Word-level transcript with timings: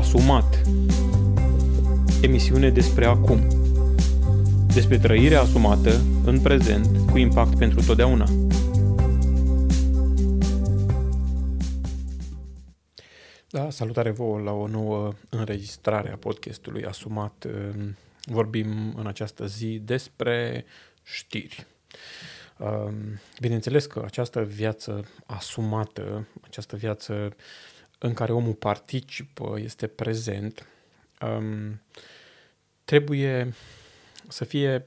Asumat. 0.00 0.62
Emisiune 2.22 2.70
despre 2.70 3.04
acum. 3.04 3.40
Despre 4.74 4.98
trăirea 4.98 5.40
asumată 5.40 6.00
în 6.24 6.40
prezent 6.40 7.10
cu 7.10 7.18
impact 7.18 7.58
pentru 7.58 7.84
totdeauna. 7.84 8.28
Da, 13.50 13.70
salutare 13.70 14.10
vouă 14.10 14.38
la 14.38 14.52
o 14.52 14.66
nouă 14.66 15.12
înregistrare 15.28 16.12
a 16.12 16.16
podcastului 16.16 16.84
Asumat. 16.84 17.46
Vorbim 18.24 18.94
în 18.96 19.06
această 19.06 19.46
zi 19.46 19.78
despre 19.84 20.64
știri. 21.02 21.66
Bineînțeles 23.40 23.86
că 23.86 24.02
această 24.04 24.42
viață 24.42 25.04
asumată, 25.26 26.26
această 26.40 26.76
viață 26.76 27.34
în 28.02 28.14
care 28.14 28.32
omul 28.32 28.54
participă, 28.54 29.58
este 29.58 29.86
prezent, 29.86 30.66
um, 31.20 31.80
trebuie 32.84 33.54
să 34.28 34.44
fie 34.44 34.86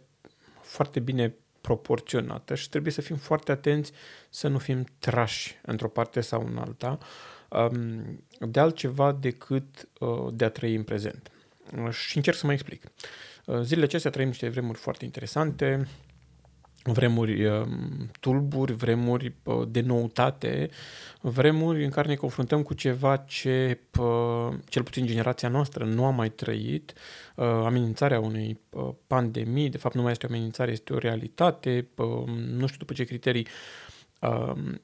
foarte 0.62 1.00
bine 1.00 1.36
proporționată 1.62 2.56
și 2.56 2.70
trebuie 2.70 2.92
să 2.92 3.02
fim 3.02 3.16
foarte 3.16 3.52
atenți 3.52 3.92
să 4.30 4.48
nu 4.48 4.58
fim 4.58 4.86
trași 5.00 5.60
într-o 5.62 5.88
parte 5.88 6.22
sau 6.22 6.46
în 6.46 6.58
alta 6.58 6.98
um, 7.50 8.24
de 8.40 8.60
altceva 8.60 9.12
decât 9.12 9.88
uh, 10.00 10.28
de 10.34 10.46
a 10.46 10.50
trăi 10.50 10.76
în 10.76 10.84
prezent. 10.84 11.32
Și 11.92 12.18
încerc 12.18 12.38
să 12.38 12.46
mă 12.46 12.52
explic. 12.54 12.86
Uh, 13.46 13.60
zilele 13.62 13.86
acestea 13.86 14.12
trăim 14.12 14.28
niște 14.28 14.50
vremuri 14.50 14.78
foarte 14.78 15.06
interesante, 15.06 15.88
vremuri 16.84 17.46
uh, 17.46 17.68
tulburi, 18.20 18.74
vremuri 18.74 19.34
uh, 19.44 19.68
de 19.68 19.82
noutate, 19.82 20.70
vremuri 21.22 21.84
în 21.84 21.90
care 21.90 22.08
ne 22.08 22.16
confruntăm 22.16 22.64
cu 22.64 22.74
ceva 22.74 23.18
ce, 23.18 23.80
uh, 24.00 24.54
cel 24.70 24.84
puțin 24.84 25.06
generația 25.06 25.50
noastră, 25.50 25.86
nu 25.86 26.06
a 26.06 26.10
mai 26.10 26.30
trăit, 26.30 26.94
amenințarea 27.36 28.20
unei 28.20 28.60
pandemii, 29.08 29.70
de 29.70 29.78
fapt 29.78 29.96
nu 29.96 30.02
mai 30.02 30.12
este 30.12 30.26
o 30.26 30.30
amenințare, 30.30 30.72
este 30.72 30.94
o 30.94 30.98
realitate, 30.98 31.88
nu 32.50 32.66
știu 32.66 32.80
după 32.80 32.94
ce 32.94 33.04
criterii 33.04 33.48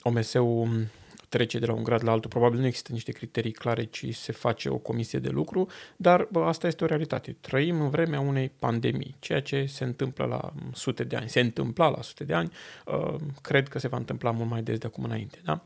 OMS-ul 0.02 0.88
trece 1.30 1.60
de 1.60 1.66
la 1.66 1.74
un 1.74 1.84
grad 1.84 2.04
la 2.04 2.12
altul. 2.12 2.30
Probabil 2.30 2.60
nu 2.60 2.66
există 2.66 2.92
niște 2.92 3.12
criterii 3.12 3.52
clare, 3.52 3.84
ci 3.84 4.16
se 4.16 4.32
face 4.32 4.70
o 4.70 4.78
comisie 4.78 5.20
de 5.20 5.30
lucru, 5.30 5.68
dar 5.96 6.28
bă, 6.32 6.40
asta 6.40 6.68
este 6.68 6.84
o 6.84 6.88
realitate. 6.88 7.36
Trăim 7.42 7.82
în 7.82 7.90
vremea 7.90 8.20
unei 8.20 8.52
pandemii, 8.60 9.16
ceea 9.20 9.42
ce 9.42 9.66
se 9.66 9.84
întâmplă 9.84 10.26
la 10.26 10.54
sute 10.74 11.04
de 11.04 11.16
ani. 11.16 11.30
Se 11.30 11.40
întâmpla 11.40 11.90
la 11.90 12.02
sute 12.02 12.24
de 12.24 12.34
ani, 12.34 12.52
uh, 12.86 13.16
cred 13.42 13.68
că 13.68 13.80
se 13.80 13.88
va 13.88 13.98
întâmpla 13.98 14.32
mult 14.32 14.50
mai 14.50 14.62
des 14.62 14.78
de 14.78 14.88
acum 14.88 15.04
înainte. 15.04 15.38
Da? 15.44 15.64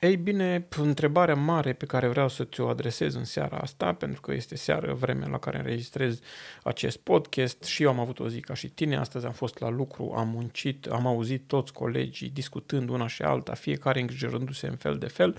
Uh, 0.00 0.08
ei 0.08 0.16
bine, 0.16 0.66
întrebarea 0.76 1.34
mare 1.34 1.72
pe 1.72 1.86
care 1.86 2.08
vreau 2.08 2.28
să 2.28 2.44
ți-o 2.44 2.68
adresez 2.68 3.14
în 3.14 3.24
seara 3.24 3.56
asta, 3.56 3.92
pentru 3.92 4.20
că 4.20 4.32
este 4.32 4.56
seară, 4.56 4.94
vremea 4.94 5.28
la 5.28 5.38
care 5.38 5.58
înregistrez 5.58 6.20
acest 6.62 6.98
podcast 6.98 7.64
și 7.64 7.82
eu 7.82 7.88
am 7.88 8.00
avut 8.00 8.18
o 8.18 8.28
zi 8.28 8.40
ca 8.40 8.54
și 8.54 8.68
tine, 8.68 8.96
astăzi 8.96 9.26
am 9.26 9.32
fost 9.32 9.58
la 9.58 9.68
lucru, 9.68 10.14
am 10.16 10.28
muncit, 10.28 10.86
am 10.86 11.06
auzit 11.06 11.42
toți 11.46 11.72
colegii 11.72 12.30
discutând 12.30 12.88
una 12.88 13.06
și 13.06 13.22
alta, 13.22 13.54
fiecare 13.54 14.00
îngrijorându-se 14.00 14.66
în 14.66 14.76
fel 14.76 14.98
de 14.98 15.08
fel 15.08 15.36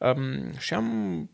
Um, 0.00 0.52
și 0.58 0.74
am, 0.74 0.84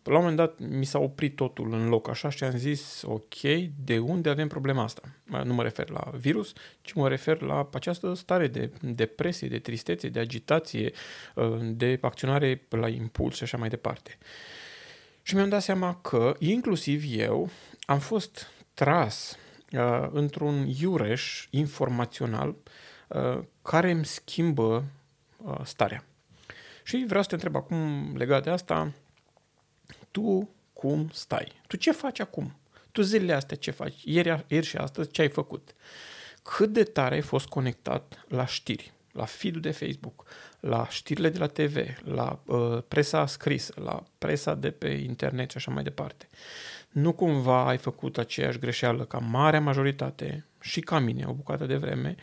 la 0.02 0.12
un 0.12 0.18
moment 0.18 0.36
dat, 0.36 0.58
mi 0.58 0.84
s-a 0.84 0.98
oprit 0.98 1.36
totul 1.36 1.72
în 1.72 1.88
loc 1.88 2.08
așa 2.08 2.28
și 2.28 2.44
am 2.44 2.56
zis, 2.56 3.02
ok, 3.04 3.40
de 3.84 3.98
unde 3.98 4.28
avem 4.28 4.48
problema 4.48 4.82
asta? 4.82 5.02
Nu 5.44 5.54
mă 5.54 5.62
refer 5.62 5.90
la 5.90 6.10
virus, 6.14 6.52
ci 6.80 6.92
mă 6.92 7.08
refer 7.08 7.40
la 7.40 7.68
această 7.72 8.14
stare 8.14 8.46
de 8.46 8.70
depresie, 8.80 9.48
de 9.48 9.58
tristețe, 9.58 10.08
de 10.08 10.18
agitație, 10.18 10.92
uh, 11.34 11.58
de 11.62 11.98
acționare 12.00 12.66
la 12.68 12.88
impuls 12.88 13.36
și 13.36 13.42
așa 13.42 13.56
mai 13.56 13.68
departe. 13.68 14.18
Și 15.22 15.34
mi-am 15.34 15.48
dat 15.48 15.62
seama 15.62 15.94
că, 16.00 16.36
inclusiv 16.38 17.04
eu, 17.06 17.50
am 17.84 17.98
fost 17.98 18.50
tras 18.74 19.38
uh, 19.72 20.08
într-un 20.10 20.66
iureș 20.80 21.46
informațional 21.50 22.54
uh, 23.08 23.38
care 23.62 23.90
îmi 23.90 24.04
schimbă 24.04 24.84
uh, 25.36 25.60
starea. 25.64 26.04
Și 26.86 27.04
vreau 27.06 27.22
să 27.22 27.28
te 27.28 27.34
întreb 27.34 27.56
acum 27.56 28.12
legat 28.16 28.42
de 28.42 28.50
asta, 28.50 28.92
tu 30.10 30.48
cum 30.72 31.08
stai? 31.12 31.52
Tu 31.66 31.76
ce 31.76 31.92
faci 31.92 32.20
acum? 32.20 32.56
Tu 32.92 33.02
zilele 33.02 33.32
astea 33.32 33.56
ce 33.56 33.70
faci? 33.70 34.02
Ieri, 34.04 34.44
ieri 34.48 34.66
și 34.66 34.76
astăzi 34.76 35.10
ce 35.10 35.20
ai 35.20 35.28
făcut? 35.28 35.74
Cât 36.42 36.72
de 36.72 36.82
tare 36.82 37.14
ai 37.14 37.20
fost 37.20 37.46
conectat 37.46 38.24
la 38.28 38.46
știri, 38.46 38.92
la 39.12 39.24
feed 39.24 39.56
de 39.56 39.70
Facebook, 39.70 40.24
la 40.60 40.88
știrile 40.88 41.28
de 41.28 41.38
la 41.38 41.46
TV, 41.46 41.76
la 42.04 42.40
uh, 42.44 42.82
presa 42.88 43.26
scrisă, 43.26 43.74
la 43.84 44.02
presa 44.18 44.54
de 44.54 44.70
pe 44.70 44.88
internet 44.88 45.50
și 45.50 45.56
așa 45.56 45.70
mai 45.70 45.82
departe. 45.82 46.28
Nu 46.88 47.12
cumva 47.12 47.66
ai 47.66 47.78
făcut 47.78 48.18
aceeași 48.18 48.58
greșeală 48.58 49.04
ca 49.04 49.18
marea 49.18 49.60
majoritate 49.60 50.44
și 50.60 50.80
ca 50.80 50.98
mine 50.98 51.24
o 51.26 51.32
bucată 51.32 51.66
de 51.66 51.76
vreme 51.76 52.14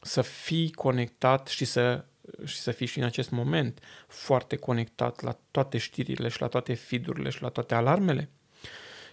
să 0.00 0.22
fii 0.22 0.72
conectat 0.72 1.46
și 1.46 1.64
să 1.64 2.04
și 2.44 2.56
să 2.56 2.70
fii 2.70 2.86
și 2.86 2.98
în 2.98 3.04
acest 3.04 3.30
moment 3.30 3.80
foarte 4.08 4.56
conectat 4.56 5.20
la 5.20 5.38
toate 5.50 5.78
știrile 5.78 6.28
și 6.28 6.40
la 6.40 6.46
toate 6.46 6.74
feed 6.74 7.28
și 7.28 7.42
la 7.42 7.48
toate 7.48 7.74
alarmele? 7.74 8.30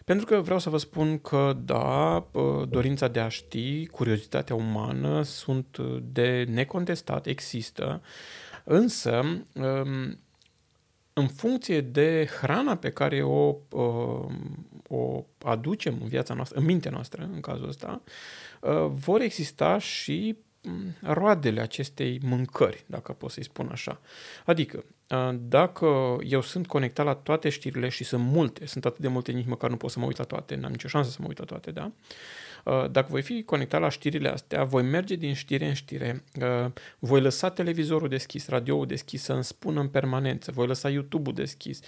Pentru 0.06 0.25
că 0.25 0.41
vreau 0.41 0.59
să 0.59 0.69
vă 0.69 0.78
spun 0.78 1.19
că, 1.19 1.57
da, 1.66 2.28
dorința 2.69 3.07
de 3.07 3.19
a 3.19 3.28
ști, 3.28 3.85
curiozitatea 3.85 4.56
umană 4.56 5.22
sunt 5.22 5.78
de 6.02 6.46
necontestat, 6.50 7.25
există, 7.25 8.02
însă 8.63 9.22
um, 9.53 10.19
în 11.13 11.28
funcție 11.28 11.81
de 11.81 12.29
hrana 12.40 12.78
pe 12.78 12.90
care 12.90 13.23
o, 13.23 13.56
um, 13.69 14.68
o 14.88 15.25
aducem 15.44 15.97
în 16.02 16.07
viața 16.07 16.34
noastră, 16.34 16.59
în 16.59 16.66
mintea 16.66 16.91
noastră, 16.91 17.29
în 17.34 17.40
cazul 17.40 17.68
ăsta, 17.68 18.02
uh, 18.62 18.85
vor 18.91 19.22
exista 19.22 19.78
și 19.78 20.38
roadele 21.01 21.62
acestei 21.62 22.19
mâncări, 22.24 22.84
dacă 22.85 23.12
pot 23.13 23.31
să-i 23.31 23.44
spun 23.44 23.69
așa. 23.72 24.01
Adică, 24.46 24.84
dacă 25.40 26.18
eu 26.24 26.41
sunt 26.41 26.68
conectat 26.68 27.06
la 27.06 27.16
toate 27.16 27.50
știrile 27.50 27.90
și 27.90 28.03
sunt 28.03 28.24
multe, 28.24 28.66
sunt 28.66 28.85
atât 28.85 29.00
de 29.00 29.07
multe, 29.07 29.31
nici 29.31 29.47
măcar 29.47 29.69
nu 29.69 29.78
pot 29.78 29.91
să 29.91 30.00
mă 30.00 30.06
uit 30.06 30.18
la 30.18 30.23
toate, 30.23 30.56
n-am 30.56 30.72
nicio 30.72 30.88
șansă 30.88 31.09
să 31.09 31.18
mă 31.19 31.28
uit 31.28 31.40
la 31.40 31.46
toate, 31.46 31.72
da? 31.72 31.91
Dacă 32.91 33.07
voi 33.09 33.22
fi 33.22 33.44
conectat 33.44 33.81
la 33.81 33.90
știrile 33.90 34.29
astea, 34.29 34.63
voi 34.63 34.84
merge 34.84 35.16
din 35.16 35.34
știre 35.34 35.68
în 35.68 35.73
știre, 35.73 36.23
voi 37.00 37.22
lăsa 37.22 37.50
televizorul 37.50 38.07
deschis, 38.07 38.47
radioul 38.47 38.85
deschis 38.85 39.23
să 39.23 39.34
îmi 39.34 39.44
spună 39.44 39.79
în 39.79 39.88
permanență, 39.88 40.52
voi 40.52 40.68
lăsa 40.68 40.90
YouTube-ul 40.90 41.34
deschis 41.34 41.79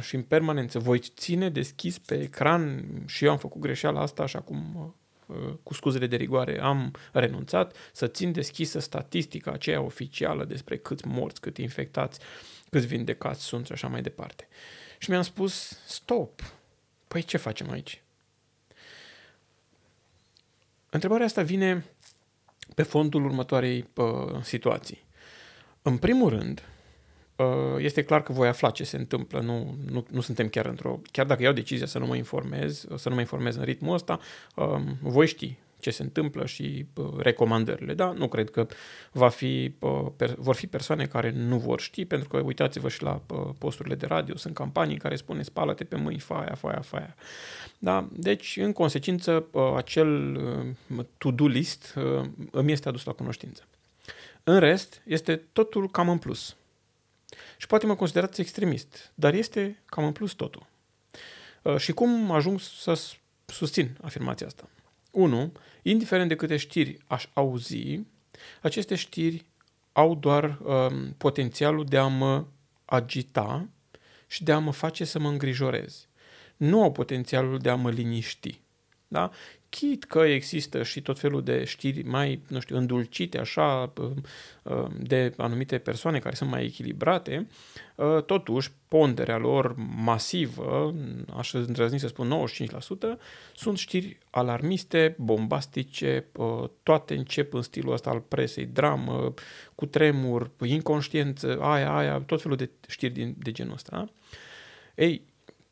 și 0.00 0.14
în 0.14 0.22
permanență, 0.22 0.78
voi 0.78 0.98
ține 0.98 1.50
deschis 1.50 1.98
pe 1.98 2.20
ecran 2.20 2.84
și 3.06 3.24
eu 3.24 3.30
am 3.30 3.38
făcut 3.38 3.60
greșeala 3.60 4.00
asta 4.00 4.22
așa 4.22 4.40
cum 4.40 4.94
cu 5.62 5.74
scuzele 5.74 6.06
de 6.06 6.16
rigoare, 6.16 6.60
am 6.60 6.94
renunțat 7.12 7.76
să 7.92 8.06
țin 8.06 8.32
deschisă 8.32 8.78
statistica 8.78 9.50
aceea 9.50 9.80
oficială 9.80 10.44
despre 10.44 10.76
câți 10.76 11.06
morți, 11.06 11.40
cât 11.40 11.58
infectați, 11.58 12.20
câți 12.70 12.86
vindecați 12.86 13.42
sunt 13.42 13.66
și 13.66 13.72
așa 13.72 13.88
mai 13.88 14.02
departe. 14.02 14.48
Și 14.98 15.10
mi-am 15.10 15.22
spus, 15.22 15.78
stop, 15.86 16.40
păi 17.08 17.22
ce 17.22 17.36
facem 17.36 17.70
aici? 17.70 18.02
Întrebarea 20.90 21.26
asta 21.26 21.42
vine 21.42 21.84
pe 22.74 22.82
fondul 22.82 23.24
următoarei 23.24 23.88
uh, 23.94 24.42
situații. 24.42 25.04
În 25.82 25.96
primul 25.96 26.28
rând, 26.28 26.62
Uh, 26.62 26.73
este 27.78 28.02
clar 28.02 28.22
că 28.22 28.32
voi 28.32 28.48
afla 28.48 28.70
ce 28.70 28.84
se 28.84 28.96
întâmplă, 28.96 29.40
nu, 29.40 29.74
nu, 29.90 30.06
nu 30.10 30.20
suntem 30.20 30.48
chiar 30.48 30.66
într-o... 30.66 31.00
Chiar 31.10 31.26
dacă 31.26 31.42
iau 31.42 31.52
decizia 31.52 31.86
să 31.86 31.98
nu 31.98 32.06
mă 32.06 32.16
informez, 32.16 32.86
să 32.96 33.08
nu 33.08 33.14
mă 33.14 33.20
informez 33.20 33.56
în 33.56 33.64
ritmul 33.64 33.94
ăsta, 33.94 34.18
um, 34.54 34.96
voi 35.00 35.26
ști 35.26 35.56
ce 35.84 35.90
se 35.90 36.02
întâmplă 36.02 36.46
și 36.46 36.86
uh, 36.94 37.06
recomandările. 37.16 37.94
Da, 37.94 38.12
nu 38.12 38.28
cred 38.28 38.50
că 38.50 38.66
va 39.12 39.28
fi, 39.28 39.74
uh, 39.78 40.06
vor 40.36 40.54
fi 40.54 40.66
persoane 40.66 41.06
care 41.06 41.30
nu 41.30 41.58
vor 41.58 41.80
ști, 41.80 42.04
pentru 42.04 42.28
că 42.28 42.40
uitați-vă 42.44 42.88
și 42.88 43.02
la 43.02 43.20
posturile 43.58 43.94
de 43.94 44.06
radio, 44.06 44.36
sunt 44.36 44.54
campanii 44.54 44.96
care 44.96 45.16
spune 45.16 45.42
spală-te 45.42 45.84
pe 45.84 45.96
mâini, 45.96 46.20
faia, 46.20 46.54
faia, 46.54 46.80
faia. 46.80 47.14
Da, 47.78 48.08
deci, 48.12 48.56
în 48.56 48.72
consecință, 48.72 49.46
acel 49.76 50.40
to-do 51.18 51.46
list 51.46 51.94
îmi 52.50 52.72
este 52.72 52.88
adus 52.88 53.04
la 53.04 53.12
cunoștință. 53.12 53.62
În 54.44 54.58
rest, 54.58 55.02
este 55.04 55.36
totul 55.52 55.90
cam 55.90 56.08
în 56.08 56.18
plus. 56.18 56.56
Și 57.64 57.70
poate 57.70 57.86
mă 57.86 57.94
considerați 57.94 58.40
extremist, 58.40 59.12
dar 59.14 59.34
este 59.34 59.82
cam 59.84 60.04
în 60.04 60.12
plus 60.12 60.32
totul. 60.32 60.66
Uh, 61.62 61.76
și 61.76 61.92
cum 61.92 62.30
ajung 62.30 62.60
să 62.60 63.02
susțin 63.46 63.96
afirmația 64.02 64.46
asta? 64.46 64.68
1. 65.10 65.52
Indiferent 65.82 66.28
de 66.28 66.36
câte 66.36 66.56
știri 66.56 66.98
aș 67.06 67.26
auzi, 67.32 68.00
aceste 68.62 68.94
știri 68.94 69.44
au 69.92 70.14
doar 70.14 70.58
um, 70.62 71.14
potențialul 71.16 71.84
de 71.84 71.98
a 71.98 72.06
mă 72.06 72.44
agita 72.84 73.68
și 74.26 74.44
de 74.44 74.52
a 74.52 74.58
mă 74.58 74.72
face 74.72 75.04
să 75.04 75.18
mă 75.18 75.28
îngrijorez. 75.28 76.08
Nu 76.56 76.82
au 76.82 76.92
potențialul 76.92 77.58
de 77.58 77.70
a 77.70 77.74
mă 77.74 77.90
liniști. 77.90 78.60
Da? 79.08 79.30
Chit 79.74 80.04
că 80.04 80.18
există 80.18 80.82
și 80.82 81.02
tot 81.02 81.18
felul 81.18 81.42
de 81.42 81.64
știri 81.64 82.02
mai, 82.02 82.40
nu 82.48 82.60
știu, 82.60 82.76
îndulcite 82.76 83.38
așa 83.38 83.92
de 85.00 85.34
anumite 85.36 85.78
persoane 85.78 86.18
care 86.18 86.34
sunt 86.34 86.50
mai 86.50 86.64
echilibrate, 86.64 87.46
totuși 88.26 88.70
ponderea 88.88 89.36
lor 89.36 89.74
masivă, 89.96 90.94
aș 91.36 91.52
îndrăzni 91.52 91.98
să 91.98 92.06
spun 92.06 92.46
95%, 92.66 92.68
sunt 93.54 93.78
știri 93.78 94.18
alarmiste, 94.30 95.14
bombastice, 95.18 96.26
toate 96.82 97.14
încep 97.14 97.54
în 97.54 97.62
stilul 97.62 97.92
ăsta 97.92 98.10
al 98.10 98.20
presei, 98.20 98.66
dramă, 98.66 99.34
cu 99.74 99.86
tremur, 99.86 100.50
inconștiență, 100.64 101.58
aia, 101.60 101.96
aia, 101.96 102.18
tot 102.18 102.42
felul 102.42 102.56
de 102.56 102.70
știri 102.86 103.34
de 103.38 103.52
genul 103.52 103.72
ăsta. 103.72 104.08
Ei, 104.94 105.22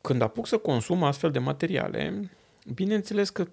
când 0.01 0.21
apuc 0.21 0.47
să 0.47 0.57
consum 0.57 1.03
astfel 1.03 1.31
de 1.31 1.39
materiale, 1.39 2.29
bineînțeles 2.73 3.29
că 3.29 3.47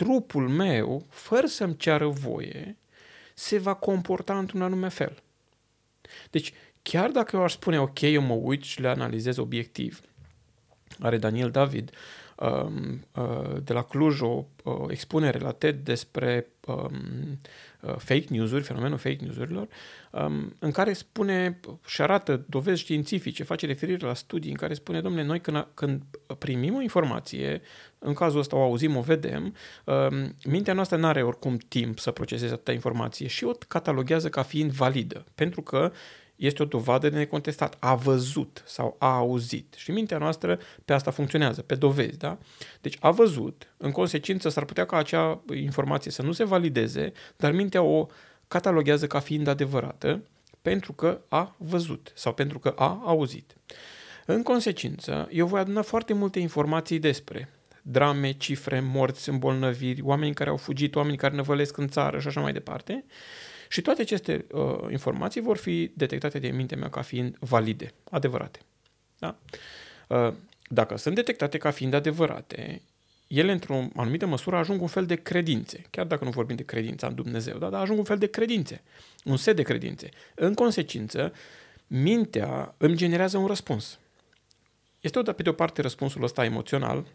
trupul 0.00 0.48
meu, 0.48 1.06
fără 1.08 1.46
să-mi 1.46 1.76
ceară 1.76 2.06
voie, 2.06 2.76
se 3.34 3.58
va 3.58 3.74
comporta 3.74 4.38
într-un 4.38 4.62
anume 4.62 4.88
fel. 4.88 5.22
Deci, 6.30 6.52
chiar 6.82 7.10
dacă 7.10 7.36
eu 7.36 7.42
aș 7.42 7.52
spune, 7.52 7.80
ok, 7.80 8.00
eu 8.00 8.22
mă 8.22 8.34
uit 8.34 8.62
și 8.62 8.80
le 8.80 8.88
analizez 8.88 9.36
obiectiv, 9.36 10.00
are 10.98 11.18
Daniel 11.18 11.50
David 11.50 11.90
um, 11.90 11.94
uh, 11.94 12.19
de 13.62 13.72
la 13.72 13.82
Cluj 13.82 14.20
o 14.20 14.44
expunere 14.88 15.38
la 15.38 15.52
TED 15.52 15.84
despre 15.84 16.46
um, 16.66 17.38
uh, 17.80 17.94
fake 17.96 18.24
news-uri, 18.28 18.62
fenomenul 18.62 18.98
fake 18.98 19.18
news-urilor, 19.20 19.68
um, 20.10 20.54
în 20.58 20.70
care 20.70 20.92
spune 20.92 21.60
și 21.86 22.02
arată 22.02 22.44
dovezi 22.48 22.80
științifice, 22.80 23.42
face 23.42 23.66
referire 23.66 24.06
la 24.06 24.14
studii 24.14 24.50
în 24.50 24.56
care 24.56 24.74
spune, 24.74 25.00
domnule, 25.00 25.24
noi 25.24 25.40
când, 25.40 25.66
când 25.74 26.02
primim 26.38 26.74
o 26.74 26.80
informație, 26.80 27.60
în 27.98 28.14
cazul 28.14 28.40
ăsta 28.40 28.56
o 28.56 28.62
auzim, 28.62 28.96
o 28.96 29.00
vedem, 29.00 29.54
um, 29.84 30.34
mintea 30.44 30.74
noastră 30.74 30.96
nu 30.96 31.06
are 31.06 31.22
oricum 31.22 31.56
timp 31.56 31.98
să 31.98 32.10
proceseze 32.10 32.52
atâta 32.52 32.72
informație 32.72 33.26
și 33.26 33.44
o 33.44 33.52
cataloghează 33.68 34.28
ca 34.28 34.42
fiind 34.42 34.70
validă, 34.70 35.24
pentru 35.34 35.62
că 35.62 35.92
este 36.40 36.62
o 36.62 36.66
dovadă 36.66 37.08
de 37.08 37.16
necontestat. 37.16 37.76
A 37.78 37.94
văzut 37.94 38.62
sau 38.66 38.96
a 38.98 39.16
auzit. 39.16 39.74
Și 39.76 39.90
mintea 39.90 40.18
noastră 40.18 40.58
pe 40.84 40.92
asta 40.92 41.10
funcționează, 41.10 41.62
pe 41.62 41.74
dovezi, 41.74 42.18
da? 42.18 42.38
Deci 42.80 42.96
a 43.00 43.10
văzut, 43.10 43.66
în 43.76 43.90
consecință 43.90 44.48
s-ar 44.48 44.64
putea 44.64 44.86
ca 44.86 44.96
acea 44.96 45.40
informație 45.54 46.10
să 46.10 46.22
nu 46.22 46.32
se 46.32 46.44
valideze, 46.44 47.12
dar 47.36 47.52
mintea 47.52 47.82
o 47.82 48.06
cataloghează 48.48 49.06
ca 49.06 49.18
fiind 49.18 49.46
adevărată 49.46 50.22
pentru 50.62 50.92
că 50.92 51.20
a 51.28 51.54
văzut 51.56 52.12
sau 52.14 52.32
pentru 52.32 52.58
că 52.58 52.74
a 52.76 53.00
auzit. 53.04 53.54
În 54.26 54.42
consecință, 54.42 55.28
eu 55.30 55.46
voi 55.46 55.60
aduna 55.60 55.82
foarte 55.82 56.12
multe 56.12 56.38
informații 56.38 56.98
despre 56.98 57.48
drame, 57.82 58.32
cifre, 58.32 58.80
morți, 58.80 59.28
îmbolnăviri, 59.28 60.02
oameni 60.02 60.34
care 60.34 60.50
au 60.50 60.56
fugit, 60.56 60.94
oameni 60.94 61.16
care 61.16 61.34
năvălesc 61.34 61.76
în 61.76 61.88
țară 61.88 62.18
și 62.18 62.26
așa 62.26 62.40
mai 62.40 62.52
departe. 62.52 63.04
Și 63.72 63.82
toate 63.82 64.02
aceste 64.02 64.44
uh, 64.52 64.78
informații 64.90 65.40
vor 65.40 65.56
fi 65.56 65.90
detectate 65.94 66.38
de 66.38 66.48
mintea 66.48 66.76
mea 66.76 66.90
ca 66.90 67.02
fiind 67.02 67.36
valide, 67.38 67.92
adevărate. 68.10 68.58
Da? 69.18 69.38
Uh, 70.06 70.32
dacă 70.68 70.96
sunt 70.96 71.14
detectate 71.14 71.58
ca 71.58 71.70
fiind 71.70 71.94
adevărate, 71.94 72.82
ele, 73.26 73.52
într-o 73.52 73.88
anumită 73.96 74.26
măsură, 74.26 74.56
ajung 74.56 74.80
un 74.80 74.86
fel 74.86 75.06
de 75.06 75.14
credințe. 75.14 75.82
Chiar 75.90 76.06
dacă 76.06 76.24
nu 76.24 76.30
vorbim 76.30 76.56
de 76.56 76.64
credința 76.64 77.06
în 77.06 77.14
Dumnezeu, 77.14 77.58
da? 77.58 77.68
dar 77.68 77.80
ajung 77.80 77.98
un 77.98 78.04
fel 78.04 78.18
de 78.18 78.26
credințe, 78.26 78.82
un 79.24 79.36
set 79.36 79.56
de 79.56 79.62
credințe. 79.62 80.08
În 80.34 80.54
consecință, 80.54 81.32
mintea 81.86 82.74
îmi 82.76 82.96
generează 82.96 83.38
un 83.38 83.46
răspuns. 83.46 83.98
Este, 85.00 85.22
pe 85.22 85.42
de 85.42 85.48
o 85.48 85.52
parte, 85.52 85.82
răspunsul 85.82 86.22
ăsta 86.22 86.44
emoțional, 86.44 87.06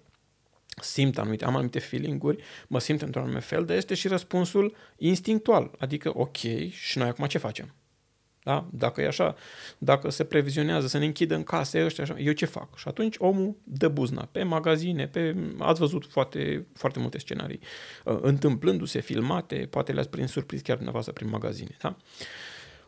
simt 0.82 1.18
anumite, 1.18 1.46
am 1.46 1.56
anumite 1.56 1.80
feeling-uri, 1.80 2.44
mă 2.68 2.80
simt 2.80 3.02
într-un 3.02 3.24
anume 3.24 3.40
fel, 3.40 3.66
dar 3.66 3.78
este 3.78 3.94
și 3.94 4.08
răspunsul 4.08 4.76
instinctual, 4.98 5.72
adică 5.80 6.12
ok, 6.14 6.38
și 6.70 6.98
noi 6.98 7.08
acum 7.08 7.26
ce 7.26 7.38
facem? 7.38 7.74
Da? 8.46 8.68
Dacă 8.72 9.02
e 9.02 9.08
așa, 9.08 9.36
dacă 9.78 10.10
se 10.10 10.24
previzionează 10.24 10.88
să 10.88 10.98
ne 10.98 11.06
închidă 11.06 11.36
în 11.36 11.44
case 11.44 11.86
ăștia, 11.86 12.04
așa, 12.04 12.16
eu 12.20 12.32
ce 12.34 12.46
fac? 12.46 12.78
Și 12.78 12.88
atunci 12.88 13.16
omul 13.18 13.56
dă 13.64 13.88
buzna 13.88 14.28
pe 14.32 14.44
magazine, 14.44 15.08
pe, 15.08 15.36
ați 15.60 15.80
văzut 15.80 16.06
foarte, 16.06 16.66
foarte 16.74 17.00
multe 17.00 17.20
scenarii 17.20 17.60
uh, 18.04 18.18
întâmplându-se, 18.22 19.00
filmate, 19.00 19.68
poate 19.70 19.92
le-ați 19.92 20.10
prins 20.10 20.32
surpriz 20.32 20.62
chiar 20.62 20.76
dumneavoastră 20.76 21.14
prin 21.14 21.30
magazine. 21.30 21.76
Da? 21.80 21.98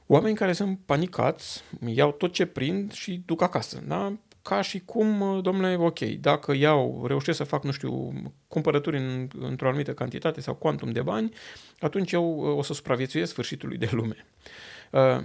Oameni 0.08 0.36
care 0.36 0.54
sunt 0.54 0.80
panicați, 0.86 1.64
iau 1.86 2.12
tot 2.12 2.34
ce 2.34 2.46
prind 2.46 2.92
și 2.92 3.22
duc 3.26 3.42
acasă. 3.42 3.84
Da? 3.88 4.18
Ca 4.48 4.62
și 4.62 4.80
cum, 4.80 5.40
domnule, 5.42 5.76
ok, 5.76 6.00
dacă 6.00 6.54
iau, 6.54 7.04
reușesc 7.08 7.38
să 7.38 7.44
fac, 7.44 7.64
nu 7.64 7.72
știu, 7.72 8.14
cumpărături 8.48 8.98
în, 8.98 9.28
într-o 9.40 9.68
anumită 9.68 9.94
cantitate 9.94 10.42
sau 10.42 10.56
quantum 10.56 10.92
de 10.92 11.02
bani, 11.02 11.34
atunci 11.80 12.12
eu 12.12 12.38
uh, 12.38 12.58
o 12.58 12.62
să 12.62 12.74
supraviețuiesc 12.74 13.32
sfârșitului 13.32 13.78
de 13.78 13.90
lume. 13.92 14.26
Uh, 14.92 15.24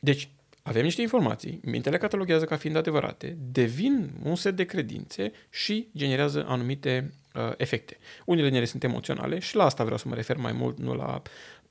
deci, 0.00 0.28
avem 0.62 0.82
niște 0.82 1.00
informații, 1.00 1.60
mintele 1.62 1.96
cataloghează 1.96 2.44
ca 2.44 2.56
fiind 2.56 2.76
adevărate, 2.76 3.36
devin 3.52 4.10
un 4.22 4.34
set 4.34 4.56
de 4.56 4.64
credințe 4.64 5.32
și 5.50 5.88
generează 5.96 6.44
anumite 6.48 7.12
uh, 7.34 7.52
efecte. 7.56 7.98
Unele 8.24 8.46
dinele 8.46 8.64
sunt 8.64 8.84
emoționale 8.84 9.38
și 9.38 9.56
la 9.56 9.64
asta 9.64 9.82
vreau 9.82 9.98
să 9.98 10.08
mă 10.08 10.14
refer 10.14 10.36
mai 10.36 10.52
mult, 10.52 10.78
nu 10.78 10.94
la 10.94 11.22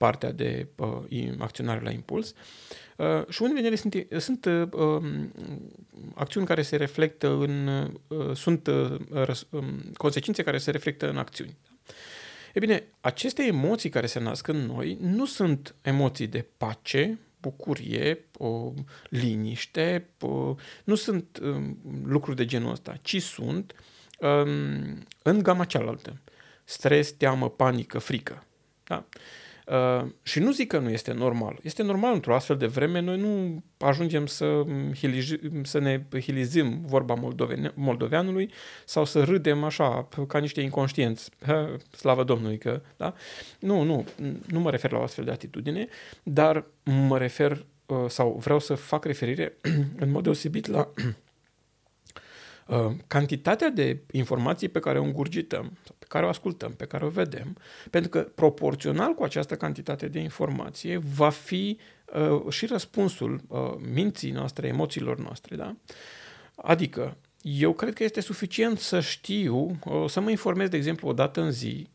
partea 0.04 0.32
de 0.32 0.68
uh, 0.76 1.30
acționare 1.38 1.82
la 1.82 1.90
impuls. 1.92 2.34
Uh, 2.98 3.28
și 3.30 3.42
unele 3.42 3.56
dinele 3.56 3.76
sunt, 3.76 4.08
sunt 4.18 4.46
uh, 4.46 4.68
um, 4.72 5.32
acțiuni 6.16 6.46
care 6.46 6.62
se 6.62 6.76
reflectă 6.76 7.30
în. 7.30 7.68
Uh, 8.08 8.36
sunt 8.36 8.68
uh, 8.68 9.00
uh, 9.10 9.66
consecințe 9.94 10.44
care 10.44 10.58
se 10.58 10.72
reflectă 10.72 11.10
în 11.10 11.18
acțiuni. 11.18 11.58
E 12.54 12.60
bine, 12.60 12.84
aceste 13.02 13.44
emoții 13.44 13.90
care 13.90 14.06
se 14.06 14.20
nasc 14.20 14.48
în 14.48 14.58
noi 14.58 14.98
nu 15.02 15.26
sunt 15.26 15.76
emoții 15.82 16.28
de 16.28 16.46
pace, 16.58 17.20
bucurie, 17.42 18.26
o 18.38 18.74
liniște, 19.10 20.10
o, 20.20 20.56
nu 20.84 20.96
sunt 20.96 21.40
um, 21.44 21.78
lucruri 22.06 22.38
de 22.38 22.46
genul 22.46 22.72
ăsta, 22.72 22.96
ci 23.02 23.22
sunt 23.22 23.74
um, 24.20 25.04
în 25.22 25.44
gama 25.44 25.66
cealaltă. 25.66 26.22
Stres, 26.64 27.12
teamă, 27.12 27.50
panică, 27.50 28.00
frică. 28.00 28.46
Da? 28.84 29.06
Uh, 29.68 30.06
și 30.24 30.40
nu 30.40 30.52
zic 30.52 30.68
că 30.68 30.78
nu 30.78 30.90
este 30.90 31.14
normal. 31.14 31.60
Este 31.62 31.84
normal 31.84 32.14
într-o 32.14 32.36
astfel 32.36 32.58
de 32.58 32.66
vreme. 32.66 33.00
Noi 33.00 33.18
nu 33.18 33.64
ajungem 33.78 34.26
să, 34.26 34.64
să 35.64 35.80
ne 35.80 36.06
hilizim 36.20 36.82
vorba 36.86 37.32
moldoveanului 37.76 38.52
sau 38.86 39.06
să 39.06 39.24
râdem 39.24 39.64
așa 39.64 40.08
ca 40.28 40.40
niște 40.40 40.62
inconștienți. 40.62 41.30
Slavă 41.98 42.24
Domnului 42.24 42.58
că, 42.58 42.82
da? 42.98 43.14
Nu, 43.60 43.84
nu, 43.84 44.06
nu 44.48 44.60
mă 44.60 44.70
refer 44.70 44.92
la 44.92 44.98
o 44.98 45.04
astfel 45.04 45.26
de 45.26 45.32
atitudine, 45.32 45.88
dar 46.24 46.66
mă 46.84 47.18
refer 47.18 47.66
uh, 47.86 47.98
sau 48.08 48.40
vreau 48.44 48.60
să 48.60 48.76
fac 48.76 49.06
referire 49.06 49.58
în 50.04 50.12
mod 50.12 50.24
deosebit 50.24 50.68
la 50.68 50.92
uh, 50.98 51.14
cantitatea 53.08 53.70
de 53.70 54.04
informații 54.12 54.70
pe 54.70 54.80
care 54.80 55.00
o 55.00 55.04
îngurgităm 55.04 55.78
care 56.14 56.26
o 56.26 56.30
ascultăm, 56.30 56.72
pe 56.72 56.86
care 56.86 57.06
o 57.06 57.10
vedem, 57.10 57.58
pentru 57.90 58.10
că 58.10 58.20
proporțional 58.20 59.14
cu 59.14 59.24
această 59.24 59.56
cantitate 59.56 60.08
de 60.08 60.20
informație 60.20 60.98
va 60.98 61.30
fi 61.30 61.80
uh, 62.14 62.50
și 62.50 62.66
răspunsul 62.66 63.42
uh, 63.48 63.60
minții 63.94 64.32
noastre, 64.32 64.68
emoțiilor 64.68 65.18
noastre. 65.18 65.56
Da? 65.56 65.76
Adică, 66.56 67.18
eu 67.42 67.74
cred 67.74 67.94
că 67.94 68.04
este 68.04 68.22
suficient 68.22 68.80
să 68.80 69.00
știu, 69.00 69.80
uh, 69.86 70.10
să 70.10 70.20
mă 70.20 70.30
informez, 70.30 70.70
de 70.70 70.78
exemplu, 70.78 71.08
o 71.08 71.14
dată 71.14 71.42
în 71.42 71.52
zi, 71.52 71.88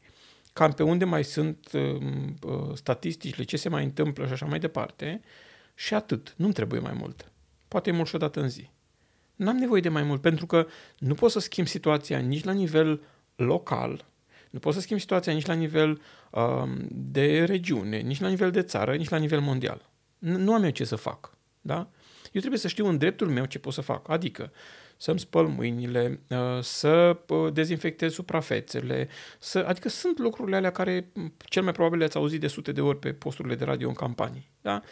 cam 0.53 0.73
pe 0.73 0.83
unde 0.83 1.05
mai 1.05 1.25
sunt 1.25 1.69
uh, 1.73 1.97
uh, 2.43 2.75
statisticile, 2.75 3.45
ce 3.45 3.57
se 3.57 3.69
mai 3.69 3.85
întâmplă 3.85 4.27
și 4.27 4.33
așa 4.33 4.47
mai 4.47 4.59
departe, 4.59 5.21
și 5.75 5.95
atât. 5.95 6.35
Nu-mi 6.37 6.53
trebuie 6.53 6.81
mai 6.81 6.97
mult. 6.99 7.33
Poate 7.69 7.91
mult 7.91 8.09
și 8.09 8.15
o 8.15 8.19
dată 8.19 8.41
în 8.41 8.49
zi. 8.49 8.71
N-am 9.39 9.57
nevoie 9.57 9.81
de 9.81 9.89
mai 9.89 10.03
mult, 10.03 10.21
pentru 10.21 10.47
că 10.47 10.67
nu 10.99 11.15
pot 11.15 11.31
să 11.31 11.41
schimb 11.41 11.67
situația 11.67 12.19
nici 12.19 12.45
la 12.45 12.53
nivel 12.53 13.01
local, 13.37 14.05
nu 14.51 14.59
poți 14.59 14.77
să 14.77 14.83
schimbi 14.83 15.01
situația 15.01 15.33
nici 15.33 15.47
la 15.47 15.55
nivel 15.55 16.01
um, 16.31 16.89
de 16.91 17.45
regiune, 17.45 17.99
nici 17.99 18.21
la 18.21 18.29
nivel 18.29 18.51
de 18.51 18.63
țară, 18.63 18.95
nici 18.95 19.09
la 19.09 19.17
nivel 19.17 19.41
mondial. 19.41 19.91
Nu 20.19 20.55
am 20.55 20.63
eu 20.63 20.71
ce 20.71 20.85
să 20.85 20.97
fac. 20.97 21.37
Da? 21.61 21.91
Eu 22.33 22.41
trebuie 22.41 22.59
să 22.61 22.69
știu 22.69 22.87
în 22.87 22.99
dreptul 22.99 23.29
meu 23.29 23.45
ce 23.45 23.59
pot 23.59 23.73
să 23.73 23.81
fac. 23.81 24.09
Adică 24.09 24.53
să-mi 24.97 25.19
spăl 25.19 25.47
mâinile, 25.47 26.21
uh, 26.29 26.63
să 26.63 27.19
uh, 27.29 27.53
dezinfectez 27.53 28.13
suprafețele, 28.13 29.09
să, 29.39 29.65
adică 29.67 29.89
sunt 29.89 30.19
lucrurile 30.19 30.57
alea 30.57 30.73
care 30.73 31.13
cel 31.39 31.63
mai 31.63 31.73
probabil 31.73 31.99
le-ați 31.99 32.17
auzit 32.17 32.41
de 32.41 32.47
sute 32.47 32.73
de 32.73 32.81
ori 32.81 32.99
pe 32.99 33.13
posturile 33.13 33.55
de 33.55 33.65
radio 33.65 33.89
în 33.89 33.95
campanii. 33.95 34.51
Da? 34.61 34.83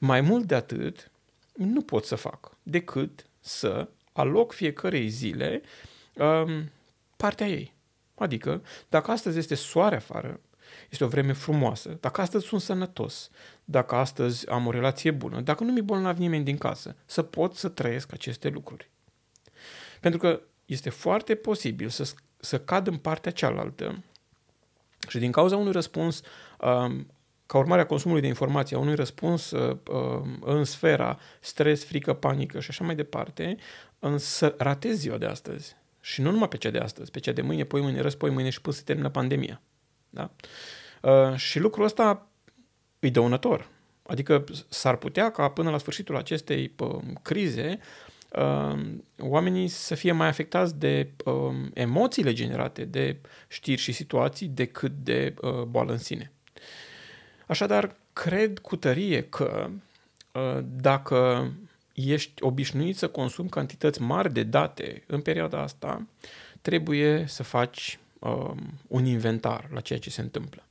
Mai 0.00 0.20
mult 0.20 0.44
de 0.44 0.54
atât, 0.54 1.10
nu 1.52 1.80
pot 1.80 2.04
să 2.04 2.14
fac 2.14 2.56
decât 2.62 3.26
să 3.44 3.88
aloc 4.12 4.52
fiecarei 4.52 5.08
zile 5.08 5.62
um, 6.14 6.70
partea 7.16 7.46
ei. 7.46 7.74
Adică, 8.14 8.62
dacă 8.88 9.10
astăzi 9.10 9.38
este 9.38 9.54
soare 9.54 9.96
afară, 9.96 10.40
este 10.90 11.04
o 11.04 11.08
vreme 11.08 11.32
frumoasă, 11.32 11.96
dacă 12.00 12.20
astăzi 12.20 12.46
sunt 12.46 12.60
sănătos, 12.60 13.30
dacă 13.64 13.94
astăzi 13.94 14.48
am 14.48 14.66
o 14.66 14.70
relație 14.70 15.10
bună, 15.10 15.40
dacă 15.40 15.64
nu 15.64 15.72
mi 15.72 15.82
bolnav 15.82 16.18
nimeni 16.18 16.44
din 16.44 16.58
casă, 16.58 16.96
să 17.04 17.22
pot 17.22 17.54
să 17.54 17.68
trăiesc 17.68 18.12
aceste 18.12 18.48
lucruri. 18.48 18.90
Pentru 20.00 20.20
că 20.20 20.40
este 20.64 20.90
foarte 20.90 21.34
posibil 21.34 21.88
să, 21.88 22.12
să 22.36 22.60
cad 22.60 22.86
în 22.86 22.96
partea 22.96 23.32
cealaltă 23.32 24.02
Și 25.08 25.18
din 25.18 25.32
cauza 25.32 25.56
unui 25.56 25.72
răspuns, 25.72 26.20
um, 26.60 27.06
ca 27.46 27.58
urmare 27.58 27.80
a 27.80 27.86
consumului 27.86 28.22
de 28.22 28.28
informații, 28.28 28.76
a 28.76 28.78
unui 28.78 28.94
răspuns 28.94 29.50
uh, 29.50 29.76
um, 29.90 30.42
în 30.44 30.64
sfera 30.64 31.18
stres, 31.40 31.84
frică, 31.84 32.12
panică 32.12 32.60
și 32.60 32.70
așa 32.70 32.84
mai 32.84 32.94
departe, 32.94 33.56
să 34.16 34.54
ratezi 34.58 34.98
ziua 34.98 35.18
de 35.18 35.26
astăzi. 35.26 35.76
Și 36.00 36.20
nu 36.20 36.30
numai 36.30 36.48
pe 36.48 36.56
cea 36.56 36.70
de 36.70 36.78
astăzi, 36.78 37.10
pe 37.10 37.20
cea 37.20 37.32
de 37.32 37.42
mâine, 37.42 37.64
poi 37.64 37.80
mâine, 37.80 38.00
răspoi 38.00 38.30
mâine 38.30 38.50
și 38.50 38.60
până 38.60 38.74
se 38.74 38.82
termină 38.84 39.08
pandemia. 39.08 39.60
Da? 40.10 40.30
Uh, 41.02 41.36
și 41.36 41.58
lucrul 41.58 41.84
ăsta 41.84 42.28
îi 42.98 43.10
dăunător. 43.10 43.68
Adică 44.06 44.44
s-ar 44.68 44.96
putea 44.96 45.30
ca 45.30 45.48
până 45.48 45.70
la 45.70 45.78
sfârșitul 45.78 46.16
acestei 46.16 46.68
pă, 46.68 47.00
crize 47.22 47.78
uh, 48.30 48.80
oamenii 49.18 49.68
să 49.68 49.94
fie 49.94 50.12
mai 50.12 50.28
afectați 50.28 50.78
de 50.78 51.10
uh, 51.24 51.54
emoțiile 51.74 52.32
generate 52.32 52.84
de 52.84 53.20
știri 53.48 53.80
și 53.80 53.92
situații 53.92 54.48
decât 54.48 54.92
de 54.92 55.34
uh, 55.40 55.62
boală 55.62 55.92
în 55.92 55.98
sine. 55.98 56.33
Așadar, 57.46 57.96
cred 58.12 58.58
cu 58.58 58.76
tărie 58.76 59.22
că 59.22 59.70
uh, 60.32 60.58
dacă 60.80 61.50
ești 61.94 62.42
obișnuit 62.42 62.96
să 62.96 63.08
consumi 63.08 63.48
cantități 63.48 64.00
mari 64.00 64.32
de 64.32 64.42
date 64.42 65.02
în 65.06 65.20
perioada 65.20 65.60
asta, 65.60 66.06
trebuie 66.62 67.24
să 67.28 67.42
faci 67.42 67.98
uh, 68.18 68.50
un 68.88 69.04
inventar 69.04 69.68
la 69.72 69.80
ceea 69.80 69.98
ce 69.98 70.10
se 70.10 70.20
întâmplă. 70.20 70.62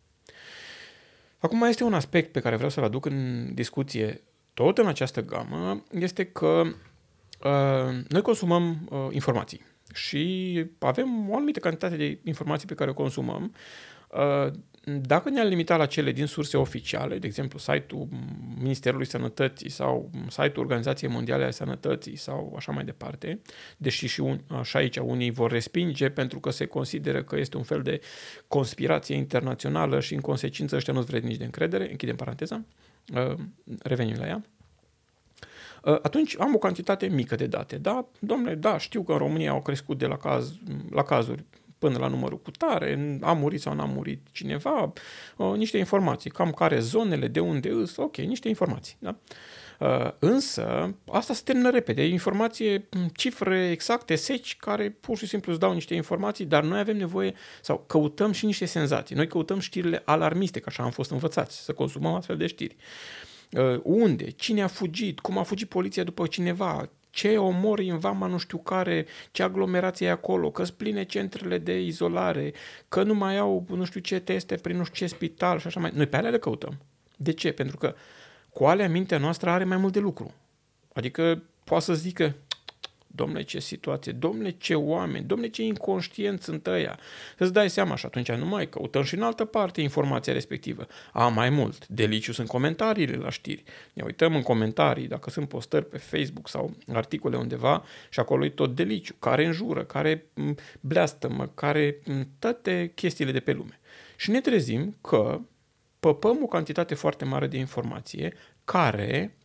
Acum 1.39 1.57
mai 1.57 1.69
este 1.69 1.83
un 1.83 1.93
aspect 1.93 2.31
pe 2.31 2.39
care 2.39 2.55
vreau 2.55 2.69
să-l 2.69 2.83
aduc 2.83 3.05
în 3.05 3.49
discuție 3.53 4.21
tot 4.53 4.77
în 4.77 4.87
această 4.87 5.23
gamă, 5.23 5.83
este 5.91 6.25
că 6.25 6.63
uh, 7.43 8.03
noi 8.07 8.21
consumăm 8.21 8.87
uh, 8.89 9.07
informații 9.11 9.65
și 9.93 10.65
avem 10.79 11.29
o 11.29 11.35
anumită 11.35 11.59
cantitate 11.59 11.95
de 11.95 12.19
informații 12.23 12.67
pe 12.67 12.73
care 12.73 12.89
o 12.89 12.93
consumăm. 12.93 13.53
Uh, 14.09 14.53
dacă 14.85 15.29
ne-am 15.29 15.47
limitat 15.47 15.77
la 15.77 15.85
cele 15.85 16.11
din 16.11 16.25
surse 16.25 16.57
oficiale, 16.57 17.17
de 17.17 17.27
exemplu 17.27 17.59
site-ul 17.59 18.07
Ministerului 18.61 19.05
Sănătății 19.05 19.69
sau 19.69 20.09
site-ul 20.29 20.65
Organizației 20.65 21.09
Mondiale 21.09 21.45
a 21.45 21.51
Sănătății 21.51 22.15
sau 22.15 22.53
așa 22.57 22.71
mai 22.71 22.83
departe, 22.83 23.41
deși 23.77 24.07
și 24.07 24.19
un, 24.19 24.39
așa 24.47 24.79
aici 24.79 24.97
unii 24.97 25.31
vor 25.31 25.51
respinge 25.51 26.09
pentru 26.09 26.39
că 26.39 26.49
se 26.49 26.65
consideră 26.65 27.23
că 27.23 27.37
este 27.37 27.57
un 27.57 27.63
fel 27.63 27.81
de 27.81 28.01
conspirație 28.47 29.15
internațională 29.15 29.99
și 29.99 30.13
în 30.13 30.21
consecință 30.21 30.75
ăștia 30.75 30.93
nu-ți 30.93 31.07
vrednici 31.07 31.37
de 31.37 31.43
încredere, 31.43 31.89
închidem 31.89 32.15
paranteza, 32.15 32.65
uh, 33.15 33.35
revenim 33.81 34.15
la 34.17 34.27
ea. 34.27 34.43
Uh, 35.83 35.99
atunci 36.01 36.35
am 36.39 36.55
o 36.55 36.57
cantitate 36.57 37.07
mică 37.07 37.35
de 37.35 37.47
date. 37.47 37.77
Da, 37.77 38.05
domnule, 38.19 38.55
da, 38.55 38.77
știu 38.77 39.03
că 39.03 39.11
în 39.11 39.17
România 39.17 39.51
au 39.51 39.61
crescut 39.61 39.97
de 39.97 40.05
la, 40.05 40.17
caz, 40.17 40.53
la 40.89 41.03
cazuri 41.03 41.43
până 41.83 41.97
la 41.97 42.07
numărul 42.07 42.39
cu 42.39 42.51
tare, 42.51 43.19
a 43.21 43.33
murit 43.33 43.61
sau 43.61 43.73
n-a 43.73 43.85
murit 43.85 44.27
cineva, 44.31 44.93
uh, 45.37 45.53
niște 45.55 45.77
informații, 45.77 46.29
cam 46.29 46.51
care 46.51 46.79
zonele, 46.79 47.27
de 47.27 47.39
unde 47.39 47.69
îs, 47.69 47.97
ok, 47.97 48.17
niște 48.17 48.47
informații. 48.47 48.95
Da? 48.99 49.15
Uh, 49.79 50.11
însă, 50.19 50.95
asta 51.11 51.33
se 51.33 51.41
termină 51.43 51.69
repede. 51.69 52.05
Informație, 52.05 52.87
cifre 53.13 53.69
exacte, 53.69 54.15
seci, 54.15 54.57
care 54.57 54.89
pur 54.89 55.17
și 55.17 55.27
simplu 55.27 55.51
îți 55.51 55.59
dau 55.59 55.73
niște 55.73 55.93
informații, 55.95 56.45
dar 56.45 56.63
noi 56.63 56.79
avem 56.79 56.97
nevoie 56.97 57.33
sau 57.61 57.83
căutăm 57.87 58.31
și 58.31 58.45
niște 58.45 58.65
senzații. 58.65 59.15
Noi 59.15 59.27
căutăm 59.27 59.59
știrile 59.59 60.01
alarmiste, 60.05 60.59
că 60.59 60.65
așa 60.67 60.83
am 60.83 60.91
fost 60.91 61.11
învățați, 61.11 61.63
să 61.63 61.73
consumăm 61.73 62.13
astfel 62.13 62.37
de 62.37 62.47
știri. 62.47 62.75
Uh, 63.51 63.79
unde? 63.83 64.29
Cine 64.29 64.61
a 64.61 64.67
fugit? 64.67 65.19
Cum 65.19 65.37
a 65.37 65.43
fugit 65.43 65.69
poliția 65.69 66.03
după 66.03 66.27
cineva? 66.27 66.89
Ce 67.13 67.37
omori 67.37 67.89
în 67.89 67.99
vama 67.99 68.27
nu 68.27 68.37
știu 68.37 68.57
care, 68.57 69.05
ce 69.31 69.43
aglomerație 69.43 70.07
e 70.07 70.11
acolo, 70.11 70.51
că 70.51 70.63
pline 70.77 71.03
centrele 71.03 71.57
de 71.57 71.81
izolare, 71.81 72.53
că 72.89 73.03
nu 73.03 73.13
mai 73.13 73.37
au 73.37 73.65
nu 73.69 73.85
știu 73.85 73.99
ce 73.99 74.19
teste 74.19 74.55
prin 74.55 74.77
nu 74.77 74.83
știu 74.83 75.05
ce 75.05 75.13
spital 75.13 75.59
și 75.59 75.67
așa 75.67 75.79
mai. 75.79 75.91
Noi 75.93 76.05
pe 76.05 76.17
alea 76.17 76.29
le 76.29 76.37
căutăm. 76.37 76.77
De 77.17 77.33
ce? 77.33 77.51
Pentru 77.51 77.77
că 77.77 77.95
cu 78.49 78.65
alea 78.65 78.89
mintea 78.89 79.17
noastră 79.17 79.49
are 79.49 79.63
mai 79.63 79.77
mult 79.77 79.93
de 79.93 79.99
lucru. 79.99 80.33
Adică 80.93 81.43
poate 81.63 81.83
să 81.83 81.93
zică, 81.93 82.35
Domnule, 83.15 83.43
ce 83.43 83.59
situație, 83.59 84.11
domnule, 84.11 84.49
ce 84.49 84.75
oameni, 84.75 85.25
domnule, 85.25 85.49
ce 85.49 85.63
inconștienți 85.63 86.43
sunt 86.43 86.67
ăia. 86.67 86.99
Să-ți 87.37 87.53
dai 87.53 87.69
seama 87.69 87.95
și 87.95 88.05
atunci 88.05 88.31
nu 88.31 88.45
mai 88.45 88.69
căutăm 88.69 89.03
și 89.03 89.15
în 89.15 89.21
altă 89.21 89.45
parte 89.45 89.81
informația 89.81 90.33
respectivă. 90.33 90.87
A, 91.11 91.27
mai 91.27 91.49
mult, 91.49 91.87
deliciu 91.87 92.31
sunt 92.31 92.47
comentariile 92.47 93.15
la 93.15 93.29
știri. 93.29 93.63
Ne 93.93 94.03
uităm 94.05 94.35
în 94.35 94.41
comentarii, 94.41 95.07
dacă 95.07 95.29
sunt 95.29 95.47
postări 95.47 95.85
pe 95.85 95.97
Facebook 95.97 96.49
sau 96.49 96.75
articole 96.93 97.37
undeva 97.37 97.83
și 98.09 98.19
acolo 98.19 98.45
e 98.45 98.49
tot 98.49 98.75
deliciu, 98.75 99.15
care 99.19 99.45
înjură, 99.45 99.83
care 99.83 100.25
bleastămă, 100.79 101.51
care 101.53 101.99
toate 102.39 102.91
chestiile 102.95 103.31
de 103.31 103.39
pe 103.39 103.51
lume. 103.51 103.79
Și 104.15 104.31
ne 104.31 104.41
trezim 104.41 104.97
că 105.01 105.39
păpăm 105.99 106.39
o 106.43 106.47
cantitate 106.47 106.95
foarte 106.95 107.25
mare 107.25 107.47
de 107.47 107.57
informație 107.57 108.33
care 108.65 109.37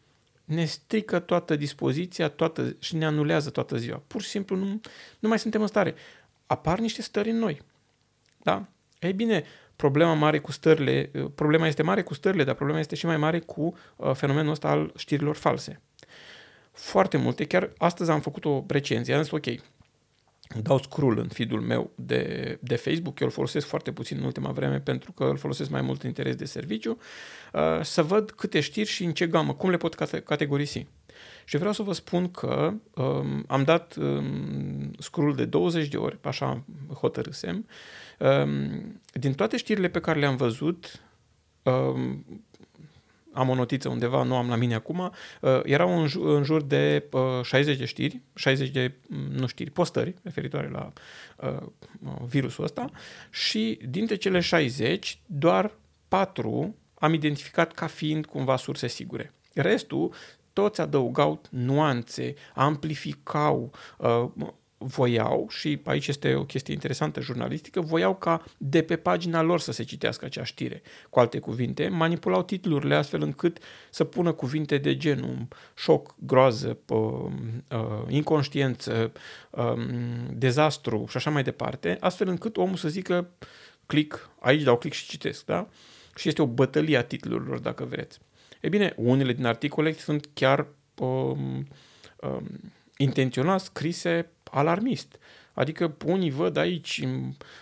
ne 0.49 0.65
strică 0.65 1.19
toată 1.19 1.57
dispoziția 1.57 2.29
toată, 2.29 2.77
și 2.79 2.97
ne 2.97 3.05
anulează 3.07 3.51
toată 3.51 3.77
ziua. 3.77 4.03
Pur 4.07 4.23
și 4.23 4.29
simplu 4.29 4.57
nu, 4.57 4.81
nu 5.19 5.29
mai 5.29 5.39
suntem 5.39 5.61
în 5.61 5.67
stare. 5.67 5.95
Apar 6.47 6.79
niște 6.79 7.03
stări 7.03 7.31
în 7.31 7.39
noi. 7.39 7.63
Da? 8.43 8.67
Ei 8.99 9.13
bine, 9.13 9.45
problema 9.77 10.15
mare 10.15 10.39
cu 10.39 10.53
stările, 10.53 11.11
problema 11.35 11.67
este 11.67 11.83
mare 11.83 12.03
cu 12.03 12.15
stările, 12.15 12.45
dar 12.45 12.55
problema 12.55 12.81
este 12.81 12.95
și 12.95 13.07
mai 13.07 13.17
mare 13.17 13.39
cu 13.39 13.77
uh, 13.97 14.15
fenomenul 14.15 14.51
ăsta 14.51 14.69
al 14.69 14.93
știrilor 14.97 15.37
false. 15.37 15.81
Foarte 16.73 17.17
multe, 17.17 17.45
chiar 17.45 17.73
astăzi 17.79 18.11
am 18.11 18.21
făcut 18.21 18.45
o 18.45 18.65
recenzie, 18.69 19.15
am 19.15 19.23
zis 19.23 19.31
ok, 19.31 19.47
dau 20.63 20.79
scroll 20.79 21.19
în 21.19 21.29
feed-ul 21.29 21.61
meu 21.61 21.91
de, 21.95 22.59
de 22.61 22.77
Facebook, 22.77 23.21
eu 23.21 23.27
îl 23.27 23.33
folosesc 23.33 23.67
foarte 23.67 23.93
puțin 23.93 24.17
în 24.19 24.25
ultima 24.25 24.51
vreme 24.51 24.81
pentru 24.81 25.13
că 25.13 25.25
îl 25.25 25.37
folosesc 25.37 25.71
mai 25.71 25.83
mult 25.83 26.03
în 26.03 26.09
interes 26.09 26.35
de 26.35 26.45
serviciu, 26.45 26.99
uh, 27.53 27.83
să 27.83 28.03
văd 28.03 28.31
câte 28.31 28.61
știri 28.61 28.89
și 28.89 29.05
în 29.05 29.13
ce 29.13 29.27
gamă, 29.27 29.55
cum 29.55 29.71
le 29.71 29.77
pot 29.77 29.95
categorisi. 30.25 30.87
Și 31.45 31.57
vreau 31.57 31.73
să 31.73 31.83
vă 31.83 31.93
spun 31.93 32.31
că 32.31 32.73
um, 32.95 33.45
am 33.47 33.65
dat 33.65 33.97
um, 33.97 34.91
scroll 34.99 35.35
de 35.35 35.45
20 35.45 35.89
de 35.89 35.97
ori, 35.97 36.19
așa 36.23 36.65
hotărâsem. 36.95 37.67
Um, 38.19 39.01
din 39.13 39.35
toate 39.35 39.57
știrile 39.57 39.89
pe 39.89 40.01
care 40.01 40.19
le-am 40.19 40.37
văzut, 40.37 41.03
um, 41.63 42.25
am 43.33 43.49
o 43.49 43.55
notiță 43.55 43.89
undeva, 43.89 44.23
nu 44.23 44.37
am 44.37 44.49
la 44.49 44.57
mine 44.57 44.75
acum, 44.75 44.99
uh, 45.41 45.61
erau 45.63 46.01
în, 46.01 46.07
jur, 46.07 46.37
în 46.37 46.43
jur 46.43 46.63
de 46.63 47.09
uh, 47.13 47.43
60 47.43 47.77
de 47.77 47.85
știri, 47.85 48.21
60 48.35 48.69
de, 48.69 48.95
mm, 49.09 49.19
nu 49.19 49.47
știri, 49.47 49.71
postări 49.71 50.15
referitoare 50.23 50.69
la 50.69 50.93
uh, 51.37 51.67
virusul 52.27 52.65
ăsta 52.65 52.91
și 53.31 53.79
dintre 53.89 54.17
cele 54.17 54.41
60, 54.41 55.21
doar 55.27 55.71
4 56.09 56.77
am 56.95 57.13
identificat 57.13 57.73
ca 57.73 57.87
fiind 57.87 58.27
cumva 58.27 58.57
surse 58.57 58.87
sigure. 58.87 59.33
Restul 59.55 60.13
toți 60.53 60.81
adăugau 60.81 61.41
nuanțe, 61.51 62.35
amplificau, 62.55 63.73
uh, 63.99 64.25
voiau, 64.79 65.47
și 65.49 65.81
aici 65.85 66.07
este 66.07 66.35
o 66.35 66.45
chestie 66.45 66.75
interesantă 66.75 67.21
jurnalistică, 67.21 67.81
voiau 67.81 68.17
ca 68.17 68.45
de 68.57 68.83
pe 68.83 68.97
pagina 68.97 69.43
lor 69.43 69.61
să 69.61 69.73
se 69.73 69.83
citească 69.83 70.25
acea 70.25 70.45
știre. 70.45 70.83
Cu 71.11 71.19
alte 71.19 71.39
cuvinte, 71.39 71.89
manipulau 71.89 72.43
titlurile 72.43 72.95
astfel 72.95 73.23
încât 73.23 73.59
să 73.91 74.05
pună 74.05 74.33
cuvinte 74.33 74.79
de 74.79 74.97
genul 74.97 75.47
șoc, 75.75 76.15
groază, 76.19 76.79
uh, 76.89 77.31
inconștiență, 78.09 79.13
uh, 79.51 79.73
dezastru 80.33 81.05
și 81.09 81.17
așa 81.17 81.31
mai 81.31 81.43
departe, 81.43 81.97
astfel 82.01 82.29
încât 82.29 82.57
omul 82.57 82.77
să 82.77 82.89
zică 82.89 83.31
click, 83.87 84.31
aici 84.41 84.63
dau 84.63 84.79
click 84.79 84.97
și 84.97 85.07
citesc, 85.07 85.45
da? 85.45 85.69
Și 86.17 86.29
este 86.29 86.43
o 86.43 86.47
bătălie 86.47 86.97
a 86.97 87.05
titlurilor, 87.05 87.59
dacă 87.59 87.85
vreți. 87.85 88.19
E 88.61 88.69
bine, 88.69 88.93
unele 88.97 89.33
din 89.33 89.45
articole 89.45 89.93
sunt 89.93 90.29
chiar 90.35 90.67
um, 90.99 91.67
um, 92.21 92.47
intenționat 92.97 93.61
scrise 93.61 94.31
alarmist. 94.51 95.19
Adică 95.53 95.97
unii 96.07 96.31
văd 96.31 96.57
aici 96.57 97.07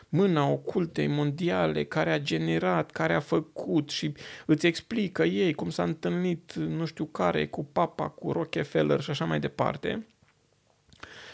mâna 0.08 0.46
ocultei 0.48 1.06
mondiale 1.06 1.84
care 1.84 2.12
a 2.12 2.18
generat, 2.18 2.90
care 2.90 3.14
a 3.14 3.20
făcut 3.20 3.90
și 3.90 4.12
îți 4.46 4.66
explică 4.66 5.24
ei 5.24 5.52
cum 5.54 5.70
s-a 5.70 5.82
întâlnit 5.82 6.52
nu 6.52 6.84
știu 6.84 7.04
care 7.04 7.46
cu 7.46 7.64
papa, 7.64 8.08
cu 8.08 8.32
Rockefeller 8.32 9.00
și 9.00 9.10
așa 9.10 9.24
mai 9.24 9.40
departe. 9.40 10.06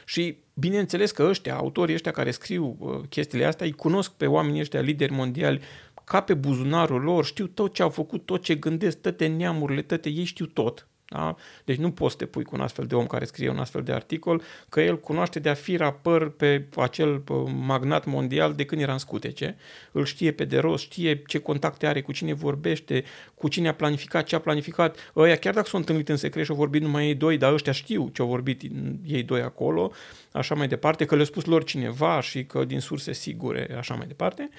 Și 0.05 0.37
bineînțeles 0.55 1.11
că 1.11 1.23
ăștia, 1.23 1.57
autorii 1.57 1.95
ăștia 1.95 2.11
care 2.11 2.31
scriu 2.31 2.77
uh, 2.79 3.01
chestiile 3.09 3.45
astea, 3.45 3.67
îi 3.67 3.73
cunosc 3.73 4.13
pe 4.13 4.27
oamenii 4.27 4.61
ăștia 4.61 4.81
lideri 4.81 5.13
mondiali 5.13 5.61
ca 6.05 6.21
pe 6.21 6.35
buzunarul 6.35 7.03
lor, 7.03 7.25
știu 7.25 7.47
tot 7.47 7.75
ce 7.75 7.83
au 7.83 7.91
făcut, 7.91 8.27
tot 8.27 8.43
ce 8.43 8.55
gândesc, 8.55 9.01
toate 9.01 9.27
neamurile, 9.27 9.83
toate 9.83 10.09
ei 10.09 10.25
știu 10.25 10.47
tot. 10.47 10.87
Da? 11.13 11.37
Deci 11.65 11.77
nu 11.77 11.91
poți 11.91 12.13
să 12.13 12.19
te 12.19 12.27
pui 12.27 12.45
cu 12.45 12.55
un 12.55 12.61
astfel 12.61 12.87
de 12.87 12.95
om 12.95 13.07
care 13.07 13.25
scrie 13.25 13.49
un 13.49 13.59
astfel 13.59 13.83
de 13.83 13.93
articol, 13.93 14.43
că 14.69 14.81
el 14.81 15.01
cunoaște 15.01 15.39
de-a 15.39 15.55
fi 15.55 15.77
rapăr 15.77 16.31
pe 16.31 16.67
acel 16.77 17.23
magnat 17.67 18.05
mondial 18.05 18.55
de 18.55 18.65
când 18.65 18.81
era 18.81 18.93
în 18.93 18.99
scutece, 18.99 19.57
îl 19.93 20.05
știe 20.05 20.33
pe 20.33 20.45
de 20.45 20.59
rost, 20.59 20.83
știe 20.83 21.23
ce 21.27 21.39
contacte 21.39 21.87
are, 21.87 22.01
cu 22.01 22.13
cine 22.13 22.33
vorbește, 22.33 23.05
cu 23.35 23.49
cine 23.49 23.69
a 23.69 23.75
planificat, 23.75 24.25
ce 24.25 24.35
a 24.35 24.39
planificat. 24.39 25.13
Ăia, 25.17 25.37
chiar 25.37 25.55
dacă 25.55 25.69
s-au 25.69 25.79
întâlnit 25.79 26.09
în 26.09 26.17
secret 26.17 26.45
și 26.45 26.51
au 26.51 26.57
vorbit 26.57 26.83
numai 26.83 27.07
ei 27.07 27.15
doi, 27.15 27.39
dar 27.39 27.53
ăștia 27.53 27.73
știu 27.73 28.11
ce 28.13 28.23
au 28.23 28.29
vorbit 28.29 28.63
ei 29.05 29.23
doi 29.23 29.41
acolo, 29.41 29.93
așa 30.33 30.55
mai 30.55 30.69
departe, 30.69 31.05
că 31.05 31.15
le-a 31.15 31.25
spus 31.25 31.45
lor 31.45 31.65
cineva 31.65 32.21
și 32.21 32.45
că 32.45 32.65
din 32.65 32.81
surse 32.81 33.13
sigure, 33.13 33.75
așa 33.79 33.95
mai 33.95 34.07
departe. 34.07 34.51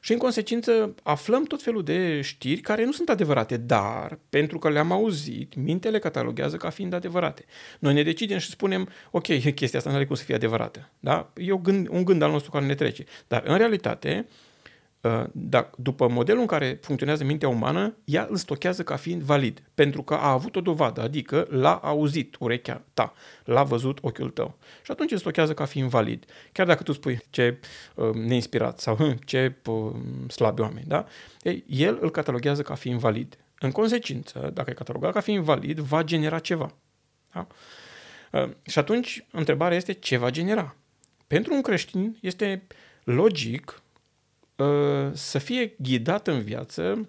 Și 0.00 0.12
în 0.12 0.18
consecință 0.18 0.94
aflăm 1.02 1.44
tot 1.44 1.62
felul 1.62 1.82
de 1.82 2.20
știri 2.20 2.60
care 2.60 2.84
nu 2.84 2.92
sunt 2.92 3.08
adevărate, 3.08 3.56
dar 3.56 4.18
pentru 4.30 4.58
că 4.58 4.68
le-am 4.68 4.92
auzit, 4.92 5.54
mintele 5.54 5.98
cataloguează 5.98 6.56
ca 6.56 6.70
fiind 6.70 6.92
adevărate. 6.92 7.44
Noi 7.78 7.94
ne 7.94 8.02
decidem 8.02 8.38
și 8.38 8.50
spunem, 8.50 8.88
ok, 9.10 9.26
chestia 9.54 9.78
asta 9.78 9.90
nu 9.90 9.96
are 9.96 10.06
cum 10.06 10.16
să 10.16 10.24
fie 10.24 10.34
adevărată. 10.34 10.88
Da? 11.00 11.32
E 11.36 11.52
un 11.52 11.62
gând, 11.62 11.88
un 11.88 12.04
gând 12.04 12.22
al 12.22 12.30
nostru 12.30 12.50
care 12.50 12.66
ne 12.66 12.74
trece. 12.74 13.04
Dar 13.28 13.42
în 13.46 13.56
realitate, 13.56 14.26
Uh, 14.28 14.47
dacă, 15.32 15.74
după 15.76 16.08
modelul 16.08 16.40
în 16.40 16.46
care 16.46 16.78
funcționează 16.82 17.24
mintea 17.24 17.48
umană, 17.48 17.96
ea 18.04 18.26
îl 18.30 18.36
stochează 18.36 18.82
ca 18.82 18.96
fiind 18.96 19.22
valid, 19.22 19.62
pentru 19.74 20.02
că 20.02 20.14
a 20.14 20.30
avut 20.30 20.56
o 20.56 20.60
dovadă, 20.60 21.02
adică 21.02 21.46
l-a 21.50 21.74
auzit 21.74 22.36
urechea 22.38 22.82
ta, 22.94 23.14
l-a 23.44 23.62
văzut 23.62 23.98
ochiul 24.00 24.30
tău. 24.30 24.58
Și 24.82 24.90
atunci 24.90 25.10
îl 25.10 25.18
stochează 25.18 25.54
ca 25.54 25.64
fiind 25.64 25.90
valid. 25.90 26.24
Chiar 26.52 26.66
dacă 26.66 26.82
tu 26.82 26.92
spui 26.92 27.20
ce 27.30 27.58
uh, 27.94 28.10
neinspirat 28.14 28.80
sau 28.80 28.96
hm, 28.96 29.18
ce 29.24 29.54
uh, 29.66 29.92
slabi 30.28 30.60
oameni, 30.60 30.86
da? 30.86 31.06
Ei, 31.42 31.64
el 31.66 31.98
îl 32.00 32.10
cataloghează 32.10 32.62
ca 32.62 32.74
fiind 32.74 33.00
valid. 33.00 33.38
În 33.58 33.70
consecință, 33.70 34.50
dacă 34.54 34.70
e 34.70 34.72
catalogat 34.72 35.12
ca 35.12 35.20
fiind 35.20 35.44
valid, 35.44 35.78
va 35.78 36.02
genera 36.02 36.38
ceva. 36.38 36.74
Da? 37.32 37.46
Uh, 38.32 38.50
și 38.62 38.78
atunci, 38.78 39.26
întrebarea 39.30 39.76
este 39.76 39.92
ce 39.92 40.16
va 40.16 40.30
genera? 40.30 40.76
Pentru 41.26 41.54
un 41.54 41.60
creștin 41.60 42.16
este 42.20 42.66
logic 43.04 43.82
Uh, 43.87 43.87
să 45.12 45.38
fie 45.38 45.74
ghidat 45.78 46.26
în 46.26 46.40
viață 46.40 47.08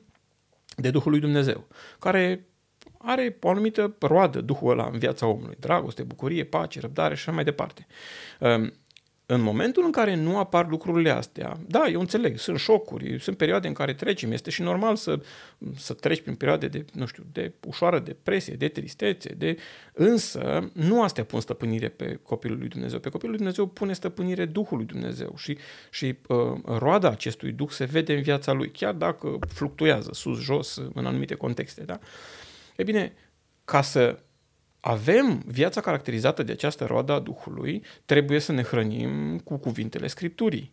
de 0.76 0.90
Duhul 0.90 1.12
lui 1.12 1.20
Dumnezeu, 1.20 1.68
care 2.00 2.48
are 2.98 3.38
o 3.42 3.50
anumită 3.50 3.96
roadă 4.00 4.42
Duhul 4.42 4.72
ăla 4.72 4.90
în 4.92 5.00
viața 5.00 5.28
omului. 5.28 5.56
Dragoste, 5.60 6.04
bucurie, 6.04 6.44
pace, 6.44 6.80
răbdare 6.80 7.16
și 7.16 7.22
așa 7.22 7.32
mai 7.32 7.44
departe. 7.44 7.88
Um, 9.30 9.36
în 9.36 9.42
momentul 9.42 9.86
în 9.86 9.92
care 9.92 10.16
nu 10.16 10.38
apar 10.38 10.68
lucrurile 10.70 11.10
astea, 11.10 11.60
da, 11.68 11.88
eu 11.88 12.00
înțeleg, 12.00 12.38
sunt 12.38 12.60
șocuri, 12.60 13.20
sunt 13.20 13.38
perioade 13.38 13.68
în 13.68 13.74
care 13.74 13.94
trecem, 13.94 14.32
este 14.32 14.50
și 14.50 14.62
normal 14.62 14.96
să, 14.96 15.20
să 15.76 15.94
treci 15.94 16.22
prin 16.22 16.36
perioade 16.36 16.68
de, 16.68 16.86
nu 16.94 17.06
știu, 17.06 17.24
de 17.32 17.54
ușoară 17.68 18.00
depresie, 18.00 18.54
de 18.54 18.68
tristețe, 18.68 19.34
de... 19.34 19.58
însă 19.94 20.70
nu 20.74 21.04
astea 21.04 21.24
pun 21.24 21.40
stăpânire 21.40 21.88
pe 21.88 22.20
copilul 22.24 22.58
lui 22.58 22.68
Dumnezeu. 22.68 23.00
Pe 23.00 23.10
copilul 23.10 23.30
lui 23.30 23.40
Dumnezeu 23.40 23.68
pune 23.68 23.94
stăpânire 23.94 24.46
Duhului 24.46 24.86
Dumnezeu 24.86 25.34
și, 25.38 25.58
și 25.92 26.18
uh, 26.28 26.38
roada 26.64 27.10
acestui 27.10 27.52
Duh 27.52 27.70
se 27.70 27.86
vede 27.86 28.16
în 28.16 28.22
viața 28.22 28.52
lui, 28.52 28.72
chiar 28.72 28.94
dacă 28.94 29.40
fluctuează 29.48 30.10
sus-jos 30.14 30.82
în 30.94 31.06
anumite 31.06 31.36
contexte, 31.36 31.84
da? 31.84 32.00
E 32.76 32.84
bine, 32.84 33.14
ca 33.66 33.82
să 33.82 34.20
avem 34.80 35.44
viața 35.46 35.82
caracterizată 35.82 36.44
de 36.44 36.52
această 36.52 36.86
roadă 36.86 37.12
a 37.12 37.20
Duhului, 37.20 37.84
trebuie 38.06 38.40
să 38.40 38.52
ne 38.52 38.64
hrănim 38.64 39.40
cu 39.40 39.58
cuvintele 39.58 40.08
Scripturii. 40.08 40.72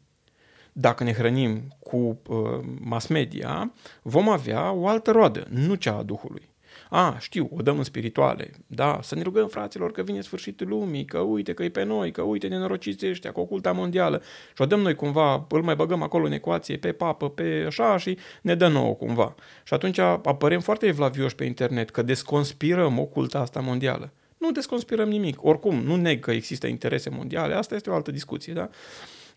Dacă 0.72 1.04
ne 1.04 1.12
hrănim 1.12 1.76
cu 1.78 2.20
uh, 2.28 2.60
mass 2.80 3.06
media, 3.06 3.72
vom 4.02 4.28
avea 4.28 4.72
o 4.72 4.86
altă 4.88 5.10
roadă, 5.10 5.46
nu 5.50 5.74
cea 5.74 5.96
a 5.96 6.02
Duhului. 6.02 6.48
A, 6.90 7.16
știu, 7.18 7.48
o 7.56 7.62
dăm 7.62 7.78
în 7.78 7.84
spirituale. 7.84 8.50
Da, 8.66 8.98
să 9.02 9.14
ne 9.14 9.22
rugăm 9.22 9.48
fraților 9.48 9.92
că 9.92 10.02
vine 10.02 10.20
sfârșitul 10.20 10.68
lumii, 10.68 11.04
că 11.04 11.18
uite 11.18 11.52
că 11.52 11.62
e 11.62 11.68
pe 11.68 11.82
noi, 11.82 12.10
că 12.10 12.22
uite 12.22 12.46
nenorociți 12.46 13.08
ăștia 13.08 13.32
cu 13.32 13.40
oculta 13.40 13.72
mondială. 13.72 14.22
Și 14.54 14.62
o 14.62 14.66
dăm 14.66 14.80
noi 14.80 14.94
cumva, 14.94 15.46
îl 15.48 15.62
mai 15.62 15.74
băgăm 15.74 16.02
acolo 16.02 16.26
în 16.26 16.32
ecuație, 16.32 16.76
pe 16.76 16.92
papă, 16.92 17.30
pe 17.30 17.64
așa 17.66 17.96
și 17.96 18.18
ne 18.42 18.54
dă 18.54 18.68
nouă 18.68 18.94
cumva. 18.94 19.34
Și 19.64 19.74
atunci 19.74 19.98
apărem 19.98 20.60
foarte 20.60 20.86
evlavioși 20.86 21.34
pe 21.34 21.44
internet 21.44 21.90
că 21.90 22.02
desconspirăm 22.02 22.98
oculta 22.98 23.38
asta 23.38 23.60
mondială. 23.60 24.12
Nu 24.38 24.50
desconspirăm 24.50 25.08
nimic. 25.08 25.44
Oricum, 25.44 25.74
nu 25.74 25.96
neg 25.96 26.20
că 26.20 26.30
există 26.30 26.66
interese 26.66 27.10
mondiale, 27.10 27.54
asta 27.54 27.74
este 27.74 27.90
o 27.90 27.94
altă 27.94 28.10
discuție, 28.10 28.52
da? 28.52 28.68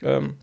Um, 0.01 0.37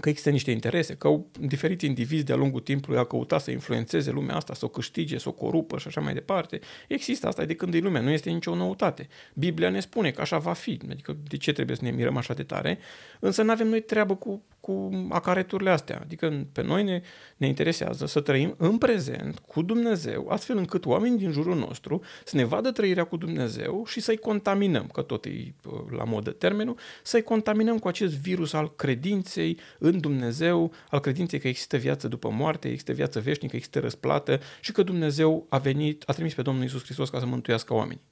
că 0.00 0.08
există 0.08 0.30
niște 0.30 0.50
interese, 0.50 0.94
că 0.94 1.20
diferiți 1.40 1.86
indivizi 1.86 2.24
de-a 2.24 2.36
lungul 2.36 2.60
timpului 2.60 2.98
au 2.98 3.04
căutat 3.04 3.42
să 3.42 3.50
influențeze 3.50 4.10
lumea 4.10 4.36
asta, 4.36 4.54
să 4.54 4.64
o 4.64 4.68
câștige, 4.68 5.18
să 5.18 5.28
o 5.28 5.32
corupă 5.32 5.78
și 5.78 5.86
așa 5.86 6.00
mai 6.00 6.14
departe. 6.14 6.60
Există 6.88 7.26
asta 7.26 7.44
de 7.44 7.54
când 7.54 7.74
e 7.74 7.78
lumea, 7.78 8.00
nu 8.00 8.10
este 8.10 8.30
nicio 8.30 8.54
noutate. 8.54 9.08
Biblia 9.34 9.70
ne 9.70 9.80
spune 9.80 10.10
că 10.10 10.20
așa 10.20 10.38
va 10.38 10.52
fi, 10.52 10.80
adică 10.90 11.16
de 11.28 11.36
ce 11.36 11.52
trebuie 11.52 11.76
să 11.76 11.84
ne 11.84 11.90
mirăm 11.90 12.16
așa 12.16 12.34
de 12.34 12.42
tare, 12.42 12.78
însă 13.20 13.42
nu 13.42 13.50
avem 13.50 13.68
noi 13.68 13.80
treabă 13.80 14.16
cu, 14.16 14.42
cu 14.60 14.90
acareturile 15.08 15.70
astea. 15.70 16.00
Adică 16.02 16.46
pe 16.52 16.62
noi 16.62 16.82
ne, 16.82 17.02
ne 17.36 17.46
interesează 17.46 18.06
să 18.06 18.20
trăim 18.20 18.54
în 18.58 18.78
prezent 18.78 19.38
cu 19.38 19.62
Dumnezeu, 19.62 20.28
astfel 20.28 20.56
încât 20.56 20.86
oamenii 20.86 21.18
din 21.18 21.30
jurul 21.30 21.56
nostru 21.56 22.00
să 22.24 22.36
ne 22.36 22.44
vadă 22.44 22.70
trăirea 22.70 23.04
cu 23.04 23.16
Dumnezeu 23.16 23.84
și 23.86 24.00
să-i 24.00 24.16
contaminăm, 24.16 24.86
că 24.92 25.02
tot 25.02 25.24
e 25.24 25.54
la 25.90 26.04
modă 26.04 26.30
termenul, 26.30 26.76
să-i 27.02 27.22
contaminăm 27.22 27.78
cu 27.78 27.88
acest 27.88 28.14
virus 28.14 28.52
al 28.52 28.74
credinței, 28.76 29.58
în 29.78 30.00
Dumnezeu, 30.00 30.72
al 30.90 31.00
credinței 31.00 31.38
că 31.38 31.48
există 31.48 31.76
viață 31.76 32.08
după 32.08 32.30
moarte, 32.30 32.68
există 32.68 32.92
viață 32.92 33.20
veșnică, 33.20 33.56
există 33.56 33.78
răsplată 33.80 34.40
și 34.60 34.72
că 34.72 34.82
Dumnezeu 34.82 35.46
a 35.48 35.58
venit, 35.58 36.02
a 36.06 36.12
trimis 36.12 36.34
pe 36.34 36.42
Domnul 36.42 36.64
Isus 36.64 36.84
Hristos 36.84 37.10
ca 37.10 37.18
să 37.18 37.26
mântuiască 37.26 37.74
oamenii. 37.74 38.08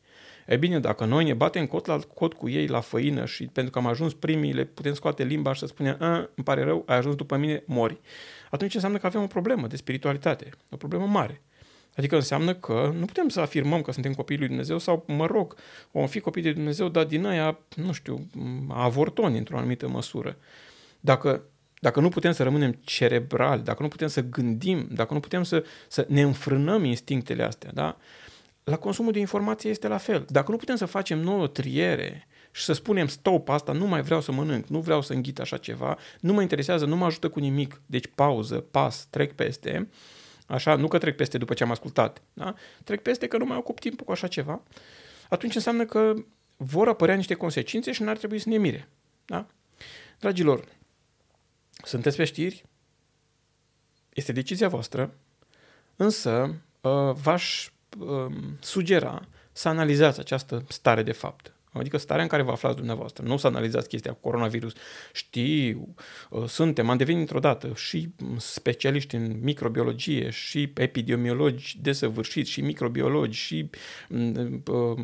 E 0.48 0.56
bine, 0.56 0.80
dacă 0.80 1.04
noi 1.04 1.24
ne 1.24 1.34
batem 1.34 1.66
cot 1.66 1.86
la 1.86 1.98
cot 2.14 2.34
cu 2.34 2.48
ei 2.48 2.66
la 2.66 2.80
făină 2.80 3.24
și 3.24 3.46
pentru 3.46 3.72
că 3.72 3.78
am 3.78 3.86
ajuns 3.86 4.14
primii, 4.14 4.52
le 4.52 4.64
putem 4.64 4.94
scoate 4.94 5.24
limba 5.24 5.52
și 5.52 5.60
să 5.60 5.66
spunem, 5.66 5.96
îmi 6.34 6.44
pare 6.44 6.62
rău, 6.62 6.82
ai 6.86 6.96
ajuns 6.96 7.14
după 7.14 7.36
mine, 7.36 7.62
mori. 7.66 8.00
Atunci 8.50 8.74
înseamnă 8.74 8.98
că 8.98 9.06
avem 9.06 9.22
o 9.22 9.26
problemă 9.26 9.66
de 9.66 9.76
spiritualitate, 9.76 10.50
o 10.70 10.76
problemă 10.76 11.06
mare. 11.06 11.42
Adică 11.96 12.14
înseamnă 12.14 12.54
că 12.54 12.94
nu 12.98 13.04
putem 13.04 13.28
să 13.28 13.40
afirmăm 13.40 13.82
că 13.82 13.92
suntem 13.92 14.12
copiii 14.12 14.38
lui 14.38 14.48
Dumnezeu 14.48 14.78
sau, 14.78 15.04
mă 15.06 15.26
rog, 15.26 15.54
vom 15.90 16.06
fi 16.06 16.20
copii 16.20 16.42
de 16.42 16.52
Dumnezeu, 16.52 16.88
dar 16.88 17.04
din 17.04 17.26
aia, 17.26 17.58
nu 17.76 17.92
știu, 17.92 18.26
avortoni 18.68 19.38
într-o 19.38 19.56
anumită 19.56 19.88
măsură. 19.88 20.36
Dacă 21.00 21.42
dacă 21.80 22.00
nu 22.00 22.08
putem 22.08 22.32
să 22.32 22.42
rămânem 22.42 22.78
cerebrali, 22.84 23.62
dacă 23.62 23.82
nu 23.82 23.88
putem 23.88 24.08
să 24.08 24.20
gândim, 24.20 24.88
dacă 24.90 25.14
nu 25.14 25.20
putem 25.20 25.42
să, 25.42 25.64
să 25.88 26.06
ne 26.08 26.22
înfrânăm 26.22 26.84
instinctele 26.84 27.42
astea, 27.42 27.70
da? 27.74 27.96
La 28.68 28.76
consumul 28.76 29.12
de 29.12 29.18
informație 29.18 29.70
este 29.70 29.88
la 29.88 29.96
fel. 29.96 30.26
Dacă 30.28 30.50
nu 30.50 30.56
putem 30.56 30.76
să 30.76 30.86
facem 30.86 31.18
nouă 31.18 31.46
triere 31.46 32.26
și 32.50 32.64
să 32.64 32.72
spunem 32.72 33.06
stop, 33.06 33.48
asta 33.48 33.72
nu 33.72 33.86
mai 33.86 34.02
vreau 34.02 34.20
să 34.20 34.32
mănânc, 34.32 34.66
nu 34.66 34.80
vreau 34.80 35.02
să 35.02 35.12
înghit 35.12 35.38
așa 35.38 35.56
ceva, 35.56 35.98
nu 36.20 36.32
mă 36.32 36.42
interesează, 36.42 36.84
nu 36.84 36.96
mă 36.96 37.04
ajută 37.04 37.28
cu 37.28 37.38
nimic, 37.38 37.80
deci 37.86 38.06
pauză, 38.14 38.56
pas, 38.60 39.06
trec 39.10 39.32
peste, 39.32 39.88
așa, 40.46 40.74
nu 40.74 40.88
că 40.88 40.98
trec 40.98 41.16
peste 41.16 41.38
după 41.38 41.54
ce 41.54 41.62
am 41.62 41.70
ascultat, 41.70 42.22
da? 42.32 42.54
trec 42.84 43.02
peste 43.02 43.26
că 43.26 43.36
nu 43.36 43.44
mai 43.44 43.56
ocup 43.56 43.80
timpul 43.80 44.06
cu 44.06 44.12
așa 44.12 44.26
ceva, 44.26 44.62
atunci 45.28 45.54
înseamnă 45.54 45.84
că 45.84 46.14
vor 46.56 46.88
apărea 46.88 47.14
niște 47.14 47.34
consecințe 47.34 47.92
și 47.92 48.02
n-ar 48.02 48.16
trebui 48.16 48.38
să 48.38 48.48
ne 48.48 48.56
mire. 48.56 48.88
Da? 49.24 49.46
Dragilor, 50.18 50.64
sunteți 51.84 52.16
pe 52.16 52.24
știri? 52.24 52.64
Este 54.14 54.32
decizia 54.32 54.68
voastră, 54.68 55.14
însă 55.96 56.54
uh, 56.80 57.12
v-aș 57.12 57.70
um, 57.98 58.56
sugera 58.60 59.26
să 59.52 59.68
analizați 59.68 60.20
această 60.20 60.64
stare 60.68 61.02
de 61.02 61.12
fapt. 61.12 61.52
Adică 61.78 61.96
starea 61.96 62.22
în 62.22 62.28
care 62.28 62.42
vă 62.42 62.50
aflați 62.50 62.76
dumneavoastră. 62.76 63.24
Nu 63.26 63.36
să 63.36 63.46
analizați 63.46 63.88
chestia 63.88 64.12
cu 64.12 64.18
coronavirus. 64.20 64.72
Știu, 65.12 65.94
uh, 66.30 66.44
suntem, 66.44 66.88
am 66.88 66.96
devenit 66.96 67.20
într-o 67.20 67.38
dată 67.38 67.72
și 67.74 68.08
specialiști 68.36 69.14
în 69.14 69.38
microbiologie 69.42 70.30
și 70.30 70.72
epidemiologi 70.76 71.78
desăvârșiți 71.82 72.50
și 72.50 72.60
microbiologi 72.60 73.38
și 73.38 73.70
mm, 74.08 74.62
uh, 74.66 74.98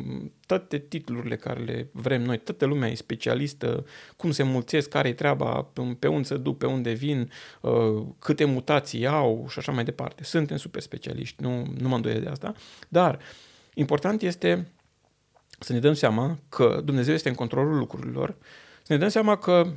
toate 0.45 0.77
titlurile 0.77 1.35
care 1.35 1.63
le 1.63 1.89
vrem 1.91 2.21
noi. 2.21 2.37
Toată 2.37 2.65
lumea 2.65 2.89
e 2.89 2.95
specialistă, 2.95 3.85
cum 4.17 4.31
se 4.31 4.43
mulțesc, 4.43 4.89
care 4.89 5.07
e 5.07 5.13
treaba, 5.13 5.71
pe 5.99 6.07
unde 6.07 6.27
se 6.27 6.37
duc, 6.37 6.57
pe 6.57 6.65
unde 6.65 6.91
vin, 6.91 7.31
uh, 7.61 8.05
câte 8.19 8.45
mutații 8.45 9.07
au 9.07 9.45
și 9.49 9.59
așa 9.59 9.71
mai 9.71 9.83
departe. 9.83 10.23
Suntem 10.23 10.57
super 10.57 10.81
specialiști, 10.81 11.43
nu, 11.43 11.73
nu 11.77 11.87
mă 11.87 11.95
îndoiesc 11.95 12.21
de 12.21 12.29
asta. 12.29 12.53
Dar 12.89 13.19
important 13.73 14.21
este 14.21 14.67
să 15.59 15.73
ne 15.73 15.79
dăm 15.79 15.93
seama 15.93 16.37
că 16.49 16.81
Dumnezeu 16.83 17.13
este 17.13 17.29
în 17.29 17.35
controlul 17.35 17.77
lucrurilor, 17.77 18.35
să 18.83 18.93
ne 18.93 18.99
dăm 18.99 19.09
seama 19.09 19.35
că, 19.35 19.67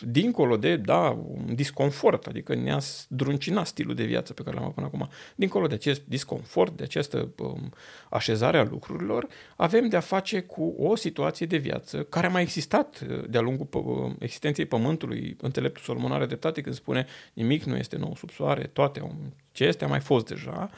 dincolo 0.00 0.56
de, 0.56 0.76
da, 0.76 1.18
un 1.26 1.54
disconfort, 1.54 2.26
adică 2.26 2.54
ne-a 2.54 2.78
druncinat 3.08 3.66
stilul 3.66 3.94
de 3.94 4.04
viață 4.04 4.32
pe 4.32 4.42
care 4.42 4.54
l-am 4.54 4.64
avut 4.64 4.74
până 4.74 4.86
acum, 4.86 5.08
dincolo 5.34 5.66
de 5.66 5.74
acest 5.74 6.02
disconfort, 6.04 6.76
de 6.76 6.82
această 6.82 7.28
um, 7.38 7.72
așezare 8.10 8.58
a 8.58 8.64
lucrurilor, 8.64 9.26
avem 9.56 9.88
de-a 9.88 10.00
face 10.00 10.40
cu 10.40 10.74
o 10.78 10.96
situație 10.96 11.46
de 11.46 11.56
viață 11.56 12.02
care 12.02 12.26
a 12.26 12.30
mai 12.30 12.42
existat 12.42 13.06
uh, 13.08 13.24
de-a 13.28 13.40
lungul 13.40 13.68
uh, 13.70 14.12
existenței 14.18 14.64
Pământului. 14.64 15.36
Înțeleptul 15.40 15.82
Solomon 15.82 16.12
are 16.12 16.26
dreptate 16.26 16.60
când 16.60 16.74
spune 16.74 17.06
nimic 17.32 17.62
nu 17.62 17.76
este 17.76 17.96
nou 17.96 18.14
sub 18.16 18.30
soare, 18.30 18.70
toate 18.72 19.00
au 19.00 19.14
ce 19.52 19.64
este 19.64 19.84
a 19.84 19.88
mai 19.88 20.00
fost 20.00 20.26
deja, 20.26 20.70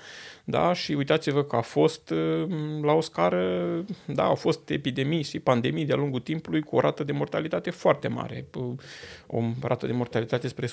da, 0.45 0.73
și 0.73 0.93
uitați-vă 0.93 1.45
că 1.45 1.57
a 1.57 1.61
fost 1.61 2.11
uh, 2.11 2.47
la 2.83 2.93
o 2.93 3.01
scară, 3.01 3.85
da, 4.07 4.25
au 4.25 4.35
fost 4.35 4.71
epidemii 4.71 5.23
și 5.23 5.41
pandemii 5.41 5.85
de-a 5.85 5.97
lungul 5.97 6.21
timpului 6.21 6.63
cu 6.63 6.77
o 6.77 6.81
rată 6.81 7.05
de 7.05 7.13
mortalitate 7.13 7.71
foarte 7.71 8.09
mare, 8.09 8.47
o 9.27 9.43
rată 9.63 9.87
de 9.87 9.93
mortalitate 9.93 10.49
spre 10.49 10.67
100%, 10.67 10.71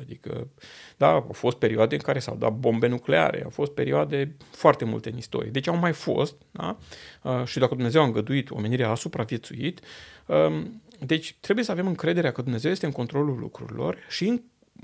adică, 0.00 0.48
da, 0.96 1.10
au 1.10 1.30
fost 1.32 1.56
perioade 1.56 1.94
în 1.94 2.00
care 2.00 2.18
s-au 2.18 2.36
dat 2.36 2.52
bombe 2.52 2.86
nucleare, 2.86 3.42
au 3.44 3.50
fost 3.50 3.72
perioade 3.72 4.36
foarte 4.50 4.84
multe 4.84 5.10
în 5.10 5.16
istorie, 5.16 5.50
deci 5.50 5.68
au 5.68 5.76
mai 5.76 5.92
fost, 5.92 6.34
da, 6.50 6.76
uh, 7.22 7.44
și 7.44 7.58
dacă 7.58 7.74
Dumnezeu 7.74 8.02
a 8.02 8.04
îngăduit, 8.04 8.50
omenirea 8.50 8.90
a 8.90 8.94
supraviețuit, 8.94 9.80
um, 10.26 10.82
deci 11.00 11.36
trebuie 11.40 11.64
să 11.64 11.70
avem 11.70 11.86
încrederea 11.86 12.32
că 12.32 12.42
Dumnezeu 12.42 12.70
este 12.70 12.86
în 12.86 12.92
controlul 12.92 13.38
lucrurilor 13.38 13.98
și 14.08 14.26
în 14.26 14.40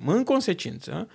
în 0.06 0.24
consecință, 0.24 1.08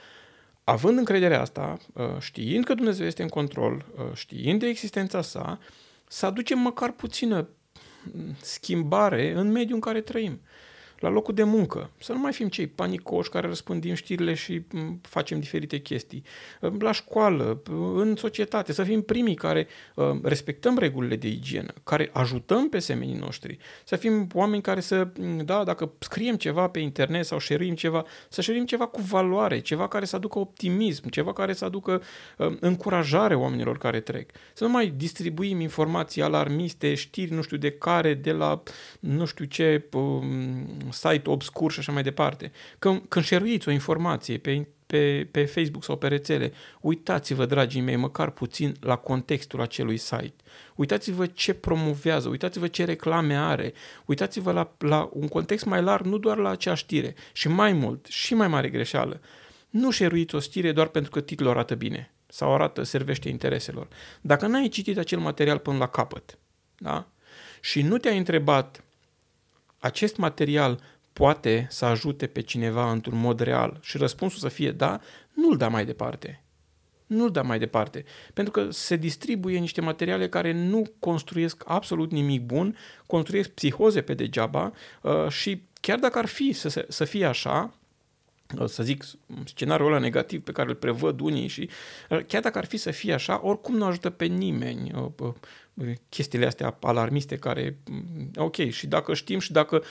având 0.64 0.98
încrederea 0.98 1.42
asta, 1.42 1.78
uh, 1.94 2.06
știind 2.20 2.66
că 2.66 2.74
Dumnezeu 2.74 3.06
este 3.06 3.22
în 3.22 3.28
control, 3.28 3.86
uh, 3.98 4.06
știind 4.14 4.60
de 4.60 4.68
existența 4.68 5.22
sa, 5.22 5.60
să 6.08 6.26
aducem 6.26 6.60
măcar 6.60 6.92
puțină 6.92 7.50
mm, 8.04 8.36
schimbare 8.42 9.32
în 9.32 9.52
mediul 9.52 9.74
în 9.74 9.80
care 9.80 10.02
trăim 10.02 10.42
la 11.00 11.10
locul 11.10 11.34
de 11.34 11.44
muncă. 11.44 11.90
Să 12.00 12.12
nu 12.12 12.20
mai 12.20 12.34
fim 12.34 12.48
cei 12.48 12.68
panicoși 12.68 13.30
care 13.30 13.48
răspândim 13.48 13.94
știrile 13.94 14.34
și 14.34 14.62
mm, 14.72 15.00
facem 15.02 15.40
diferite 15.40 15.78
chestii. 15.78 16.24
La 16.80 16.92
școală, 16.92 17.62
în 17.96 18.16
societate, 18.16 18.74
să 18.74 18.84
fim 18.84 19.02
primii 19.02 19.36
care 19.36 19.68
uh, 19.96 20.06
respectăm 20.24 20.78
regulile 20.78 21.16
de 21.16 21.28
igienă, 21.28 21.74
care 21.84 22.10
ajutăm 22.14 22.70
pe 22.70 22.80
semenii 22.80 23.16
noștri. 23.16 23.58
Să 23.84 23.96
fim 23.96 24.28
oameni 24.34 24.62
care 24.62 24.80
să, 24.80 25.08
mm, 25.20 25.46
da, 25.46 25.64
dacă 25.64 25.92
scriem 26.00 26.36
ceva 26.36 26.68
pe 26.68 26.80
internet 26.80 27.26
sau 27.26 27.40
șeruim 27.40 27.76
ceva, 27.76 28.06
să 28.30 28.42
șeruim 28.42 28.66
ceva 28.66 28.86
cu 28.86 29.02
valoare, 29.02 29.60
ceva 29.60 29.88
care 29.88 30.06
să 30.06 30.16
aducă 30.16 30.40
optimism, 30.40 31.10
ceva 31.10 31.34
care 31.34 31.54
să 31.54 31.66
aducă 31.66 32.02
uh, 32.38 32.58
încurajare 32.60 33.36
oamenilor 33.36 33.78
care 33.78 34.00
trec. 34.00 34.32
Să 34.54 34.64
nu 34.64 34.70
mai 34.70 34.94
distribuim 34.96 35.60
informații 35.60 36.22
alarmiste, 36.22 36.94
știri 36.94 37.34
nu 37.34 37.42
știu 37.42 37.58
de 37.58 37.72
care, 37.72 38.14
de 38.14 38.32
la 38.32 38.64
nu 39.00 39.26
știu 39.26 39.46
ce 39.46 39.88
um, 40.88 40.92
site 41.12 41.30
obscur 41.30 41.72
și 41.72 41.80
așa 41.80 41.92
mai 41.92 42.04
departe. 42.04 42.52
Când, 42.80 43.02
când 43.08 43.26
șeruiți 43.26 43.68
o 43.68 43.72
informație 43.72 44.38
pe, 44.38 44.68
pe, 44.86 45.28
pe 45.32 45.46
Facebook 45.46 45.84
sau 45.84 45.98
pe 45.98 46.08
rețele, 46.08 46.52
uitați-vă, 46.82 47.46
dragii 47.46 47.82
mei, 47.82 47.96
măcar 47.96 48.30
puțin 48.30 48.76
la 48.80 48.96
contextul 48.96 49.62
acelui 49.62 49.98
site. 49.98 50.36
Uitați-vă 50.76 51.26
ce 51.26 51.54
promovează, 51.54 52.30
uitați-vă 52.30 52.68
ce 52.68 52.86
reclame 52.86 53.38
are, 53.38 53.74
uitați-vă 54.06 54.52
la, 54.52 54.76
la 54.78 55.10
un 55.14 55.28
context 55.28 55.66
mai 55.66 55.82
larg, 55.82 56.06
nu 56.06 56.18
doar 56.18 56.38
la 56.38 56.50
acea 56.50 56.74
știre. 56.74 57.16
Și 57.34 57.48
mai 57.48 57.74
mult, 57.74 58.06
și 58.06 58.34
mai 58.34 58.48
mare 58.48 58.70
greșeală, 58.70 59.22
nu 59.70 59.92
șeruiți 59.92 60.36
o 60.36 60.40
știre 60.40 60.72
doar 60.72 60.88
pentru 60.88 61.12
că 61.12 61.22
titlul 61.22 61.50
arată 61.50 61.76
bine 61.76 62.12
sau 62.28 62.54
arată, 62.54 62.84
servește 62.84 63.30
intereselor. 63.30 63.88
Dacă 64.22 64.48
n-ai 64.48 64.68
citit 64.68 64.98
acel 64.98 65.20
material 65.20 65.58
până 65.58 65.78
la 65.78 65.88
capăt, 65.88 66.38
da? 66.78 67.08
și 67.62 67.82
nu 67.82 67.98
te-ai 67.98 68.18
întrebat 68.18 68.84
acest 69.88 70.18
material 70.18 70.80
poate 71.14 71.68
să 71.70 71.86
ajute 71.86 72.28
pe 72.28 72.42
cineva 72.42 72.92
într-un 72.92 73.20
mod 73.20 73.40
real 73.40 73.80
și 73.82 73.98
răspunsul 73.98 74.40
să 74.40 74.48
fie 74.48 74.72
da, 74.72 75.00
nu-l 75.34 75.58
da 75.58 75.68
mai 75.68 75.86
departe. 75.86 76.42
Nu-l 77.08 77.32
da 77.32 77.42
mai 77.42 77.60
departe. 77.60 78.06
Pentru 78.34 78.54
că 78.54 78.72
se 78.72 78.96
distribuie 78.96 79.60
niște 79.60 79.82
materiale 79.82 80.30
care 80.30 80.52
nu 80.52 80.84
construiesc 81.00 81.64
absolut 81.66 82.12
nimic 82.12 82.42
bun, 82.42 82.78
construiesc 83.06 83.50
psihoze 83.50 84.02
pe 84.02 84.14
degeaba 84.14 84.72
uh, 85.02 85.28
și 85.30 85.62
chiar 85.82 86.00
dacă 86.00 86.18
ar 86.18 86.26
fi 86.26 86.52
să, 86.52 86.86
să 86.90 87.06
fie 87.06 87.26
așa, 87.26 87.74
să 88.66 88.84
zic, 88.84 89.04
scenariul 89.46 89.88
ăla 89.88 90.00
negativ 90.00 90.42
pe 90.42 90.52
care 90.52 90.70
îl 90.70 90.76
prevăd 90.76 91.20
unii 91.20 91.48
și 91.48 91.70
chiar 92.28 92.42
dacă 92.42 92.58
ar 92.58 92.66
fi 92.66 92.78
să 92.78 92.92
fie 92.92 93.14
așa, 93.14 93.40
oricum 93.44 93.76
nu 93.76 93.86
ajută 93.86 94.10
pe 94.10 94.26
nimeni 94.26 94.92
chestiile 96.10 96.46
astea 96.46 96.78
alarmiste 96.82 97.36
care, 97.36 97.78
ok, 98.36 98.56
și 98.56 98.88
dacă 98.88 99.14
știm 99.14 99.40
și 99.40 99.52
dacă 99.52 99.84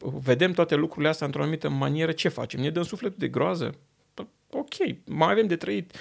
vedem 0.00 0.52
toate 0.52 0.74
lucrurile 0.74 1.08
astea 1.08 1.26
într-o 1.26 1.42
anumită 1.42 1.68
manieră, 1.68 2.12
ce 2.12 2.28
facem? 2.28 2.60
Ne 2.60 2.70
dăm 2.70 2.82
sufletul 2.82 3.18
de 3.18 3.28
groază? 3.28 3.74
Ok, 4.50 4.74
mai 5.04 5.30
avem 5.30 5.46
de 5.46 5.56
trăit, 5.56 5.96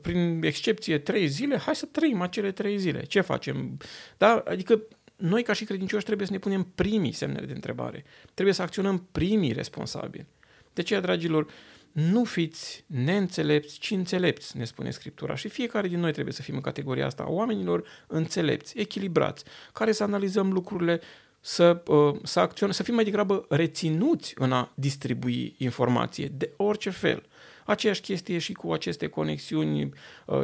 prin 0.00 0.42
excepție, 0.42 0.98
trei 0.98 1.26
zile, 1.26 1.56
hai 1.56 1.76
să 1.76 1.86
trăim 1.86 2.20
acele 2.20 2.52
trei 2.52 2.78
zile. 2.78 3.04
Ce 3.04 3.20
facem? 3.20 3.78
Da? 4.18 4.42
Adică 4.46 4.82
noi 5.16 5.42
ca 5.42 5.52
și 5.52 5.64
credincioși 5.64 6.04
trebuie 6.04 6.26
să 6.26 6.32
ne 6.32 6.38
punem 6.38 6.72
primii 6.74 7.12
semne 7.12 7.40
de 7.46 7.52
întrebare. 7.52 8.04
Trebuie 8.34 8.54
să 8.54 8.62
acționăm 8.62 9.08
primii 9.12 9.52
responsabili. 9.52 10.26
De 10.72 10.80
aceea, 10.80 11.00
dragilor, 11.00 11.46
nu 11.92 12.24
fiți 12.24 12.84
neînțelepți, 12.86 13.78
ci 13.78 13.90
înțelepți, 13.90 14.56
ne 14.56 14.64
spune 14.64 14.90
Scriptura. 14.90 15.34
Și 15.34 15.48
fiecare 15.48 15.88
din 15.88 16.00
noi 16.00 16.12
trebuie 16.12 16.34
să 16.34 16.42
fim 16.42 16.54
în 16.54 16.60
categoria 16.60 17.06
asta 17.06 17.22
a 17.22 17.30
oamenilor 17.30 17.84
înțelepți, 18.06 18.78
echilibrați, 18.78 19.44
care 19.72 19.92
să 19.92 20.02
analizăm 20.02 20.52
lucrurile, 20.52 21.00
să, 21.40 21.82
uh, 21.86 22.14
să 22.22 22.40
acționăm, 22.40 22.74
să 22.74 22.82
fim 22.82 22.94
mai 22.94 23.04
degrabă 23.04 23.46
reținuți 23.48 24.34
în 24.36 24.52
a 24.52 24.72
distribui 24.74 25.54
informație 25.58 26.26
de 26.26 26.52
orice 26.56 26.90
fel. 26.90 27.22
Aceeași 27.64 28.00
chestie 28.00 28.38
și 28.38 28.52
cu 28.52 28.72
aceste 28.72 29.06
conexiuni 29.06 29.92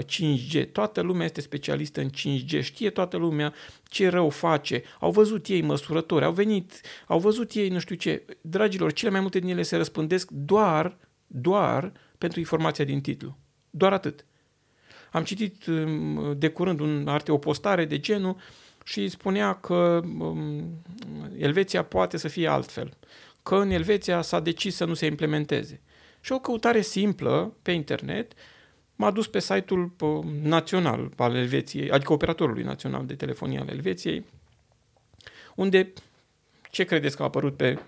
5G. 0.04 0.54
Uh, 0.54 0.66
toată 0.72 1.00
lumea 1.00 1.24
este 1.24 1.40
specialistă 1.40 2.00
în 2.00 2.10
5G, 2.10 2.62
știe 2.62 2.90
toată 2.90 3.16
lumea 3.16 3.54
ce 3.84 4.08
rău 4.08 4.28
face. 4.28 4.82
Au 5.00 5.10
văzut 5.10 5.46
ei 5.46 5.62
măsurători, 5.62 6.24
au 6.24 6.32
venit, 6.32 6.80
au 7.06 7.18
văzut 7.18 7.52
ei 7.52 7.68
nu 7.68 7.78
știu 7.78 7.94
ce. 7.94 8.24
Dragilor, 8.40 8.92
cele 8.92 9.10
mai 9.10 9.20
multe 9.20 9.38
din 9.38 9.48
ele 9.48 9.62
se 9.62 9.76
răspândesc 9.76 10.30
doar, 10.30 10.96
doar 11.28 11.92
pentru 12.18 12.38
informația 12.38 12.84
din 12.84 13.00
titlu. 13.00 13.36
Doar 13.70 13.92
atât. 13.92 14.24
Am 15.10 15.24
citit 15.24 15.66
um, 15.66 16.34
de 16.38 16.48
curând 16.48 16.80
un 16.80 17.08
arte, 17.08 17.32
o 17.32 17.38
postare 17.38 17.84
de 17.84 17.98
genul 17.98 18.36
și 18.84 19.08
spunea 19.08 19.54
că 19.54 20.00
um, 20.18 20.82
Elveția 21.36 21.82
poate 21.82 22.16
să 22.16 22.28
fie 22.28 22.48
altfel. 22.48 22.96
Că 23.42 23.56
în 23.56 23.70
Elveția 23.70 24.22
s-a 24.22 24.40
decis 24.40 24.74
să 24.74 24.84
nu 24.84 24.94
se 24.94 25.06
implementeze. 25.06 25.80
Și 26.20 26.32
o 26.32 26.38
căutare 26.38 26.80
simplă 26.80 27.56
pe 27.62 27.70
internet 27.70 28.32
m-a 28.96 29.10
dus 29.10 29.26
pe 29.26 29.40
site-ul 29.40 29.92
național 30.42 31.12
al 31.16 31.34
Elveției, 31.34 31.90
adică 31.90 32.12
operatorului 32.12 32.62
național 32.62 33.06
de 33.06 33.14
telefonie 33.14 33.58
al 33.58 33.68
Elveției, 33.68 34.24
unde 35.54 35.92
ce 36.70 36.84
credeți 36.84 37.16
că 37.16 37.22
a 37.22 37.24
apărut 37.24 37.56
pe, 37.56 37.78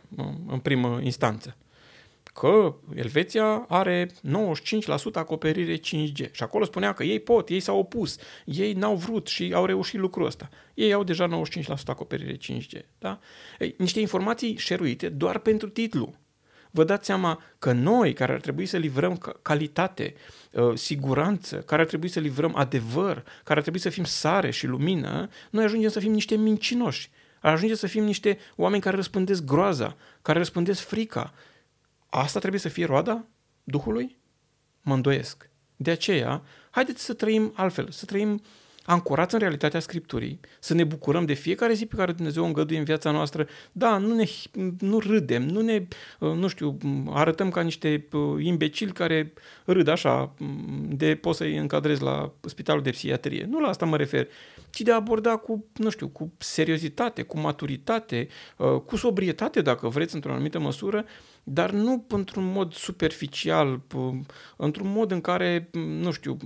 în 0.47 0.59
primă 0.59 1.01
instanță? 1.03 1.57
Că 2.41 2.75
Elveția 2.95 3.65
are 3.69 4.07
95% 4.07 4.11
acoperire 5.13 5.77
5G. 5.77 6.31
Și 6.31 6.43
acolo 6.43 6.65
spunea 6.65 6.93
că 6.93 7.05
ei 7.05 7.21
pot, 7.21 7.49
ei 7.49 7.61
s-au 7.61 7.79
opus, 7.79 8.17
ei 8.45 8.73
n-au 8.73 8.97
vrut 8.97 9.27
și 9.27 9.53
au 9.55 9.65
reușit 9.65 10.01
lucrul 10.01 10.27
ăsta. 10.27 10.49
Ei 10.75 10.93
au 10.93 11.05
deja 11.05 11.43
95% 11.63 11.63
acoperire 11.87 12.37
5G. 12.37 12.81
Da? 12.99 13.19
Ei, 13.59 13.75
niște 13.79 14.01
informații 14.01 14.57
șeruite 14.57 15.09
doar 15.09 15.39
pentru 15.39 15.69
titlu 15.69 16.15
vă 16.71 16.85
dați 16.85 17.07
seama 17.07 17.43
că 17.59 17.73
noi, 17.73 18.13
care 18.13 18.33
ar 18.33 18.41
trebui 18.41 18.67
să 18.67 18.77
livrăm 18.77 19.39
calitate, 19.43 20.15
uh, 20.53 20.75
siguranță, 20.75 21.57
care 21.57 21.83
ar 21.83 21.89
trebui 21.89 22.09
să 22.09 22.21
livrăm 22.21 22.57
adevăr, 22.57 23.23
care 23.23 23.59
ar 23.59 23.61
trebui 23.61 23.81
să 23.81 23.89
fim 23.89 24.05
sare 24.05 24.51
și 24.51 24.67
lumină, 24.67 25.29
noi 25.51 25.65
ajungem 25.65 25.91
să 25.91 26.01
fim 26.01 26.13
niște 26.13 26.37
mincinoși. 26.37 27.11
Ajungem 27.41 27.77
să 27.77 27.87
fim 27.87 28.05
niște 28.05 28.39
oameni 28.57 28.83
care 28.83 28.97
răspândesc 28.97 29.45
groaza, 29.45 29.97
care 30.23 30.39
răspândesc 30.39 30.81
frica. 30.81 31.33
Asta 32.11 32.39
trebuie 32.39 32.61
să 32.61 32.69
fie 32.69 32.85
roada 32.85 33.25
Duhului? 33.65 34.17
Mă 34.83 34.95
îndoiesc. 34.95 35.51
De 35.77 35.91
aceea, 35.91 36.43
haideți 36.71 37.05
să 37.05 37.15
trăim 37.15 37.53
altfel, 37.55 37.91
să 37.91 38.05
trăim 38.05 38.43
ancorați 38.85 39.35
în 39.35 39.41
realitatea 39.41 39.81
Scripturii, 39.81 40.41
să 40.61 40.75
ne 40.75 40.85
bucurăm 40.85 41.25
de 41.25 41.33
fiecare 41.33 41.73
zi 41.73 41.87
pe 41.87 41.97
care 41.97 42.13
Dumnezeu 42.13 42.43
o 42.43 42.47
îngăduie 42.47 42.79
în 42.79 42.85
viața 42.85 43.11
noastră. 43.11 43.47
Da, 43.73 43.99
nu, 43.99 44.15
ne, 44.15 44.25
nu 44.79 44.99
râdem, 44.99 45.43
nu 45.43 45.61
ne, 45.61 45.87
uh, 46.19 46.33
nu 46.33 46.49
știu, 46.49 46.77
arătăm 47.09 47.51
ca 47.51 47.61
niște 47.61 48.07
uh, 48.13 48.45
imbecili 48.45 48.93
care 48.93 49.33
râd 49.65 49.89
așa, 49.89 50.35
de 50.89 51.15
poți 51.15 51.39
să-i 51.39 51.57
încadrezi 51.57 52.03
la 52.03 52.33
spitalul 52.47 52.83
de 52.83 52.91
psihiatrie. 52.91 53.47
Nu 53.51 53.61
la 53.61 53.69
asta 53.69 53.87
mă 53.87 53.97
refer, 53.97 54.29
ci 54.71 54.81
de 54.81 54.93
a 54.93 54.95
aborda 54.95 55.37
cu, 55.37 55.65
nu 55.75 55.91
știu, 55.91 56.09
cu 56.09 56.33
seriozitate, 56.39 57.23
cu 57.23 57.39
maturitate, 57.39 58.29
uh, 58.57 58.81
cu 58.81 58.97
sobrietate, 58.97 59.63
dacă 59.63 59.89
vreți, 59.89 60.15
într-o 60.15 60.33
anumită 60.33 60.59
măsură, 60.59 61.05
dar 61.43 61.71
nu 61.71 62.05
într-un 62.09 62.53
mod 62.53 62.73
superficial, 62.73 63.81
într-un 64.57 64.93
mod 64.93 65.11
în 65.11 65.21
care, 65.21 65.69
nu 65.73 66.11
știu, 66.11 66.37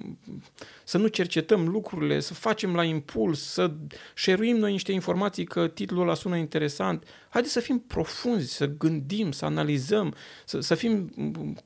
să 0.85 0.99
nu 0.99 1.07
cercetăm 1.07 1.69
lucrurile, 1.69 2.21
să 2.21 2.35
facem 2.35 2.75
la 2.75 2.85
impuls, 2.85 3.41
să 3.43 3.73
șeruim 4.15 4.57
noi 4.57 4.73
niște 4.73 4.93
informații 4.93 5.45
că 5.45 5.69
titlul 5.69 6.03
ăla 6.03 6.15
sună 6.15 6.37
interesant. 6.37 7.05
Haideți 7.29 7.53
să 7.53 7.61
fim 7.61 7.79
profunzi, 7.79 8.55
să 8.55 8.67
gândim, 8.67 9.33
să 9.33 9.45
analizăm, 9.45 10.15
să, 10.45 10.61
să 10.61 10.75
fim 10.75 11.11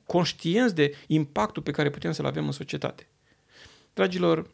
conștienți 0.05 0.75
de 0.75 0.95
impactul 1.07 1.63
pe 1.63 1.71
care 1.71 1.89
putem 1.89 2.11
să-l 2.11 2.25
avem 2.25 2.45
în 2.45 2.51
societate. 2.51 3.07
Dragilor, 3.93 4.49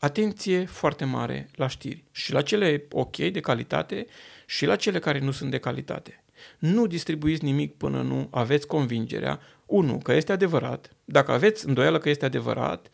atenție 0.00 0.64
foarte 0.64 1.04
mare 1.04 1.50
la 1.54 1.68
știri 1.68 2.04
și 2.10 2.32
la 2.32 2.42
cele 2.42 2.86
ok 2.90 3.16
de 3.16 3.40
calitate 3.40 4.06
și 4.46 4.66
la 4.66 4.76
cele 4.76 4.98
care 4.98 5.18
nu 5.18 5.30
sunt 5.30 5.50
de 5.50 5.58
calitate. 5.58 6.24
Nu 6.58 6.86
distribuiți 6.86 7.44
nimic 7.44 7.76
până 7.76 8.02
nu 8.02 8.28
aveți 8.30 8.66
convingerea, 8.66 9.40
unu, 9.66 9.98
că 9.98 10.12
este 10.12 10.32
adevărat. 10.32 10.96
Dacă 11.04 11.32
aveți 11.32 11.66
îndoială 11.66 11.98
că 11.98 12.08
este 12.08 12.24
adevărat, 12.24 12.90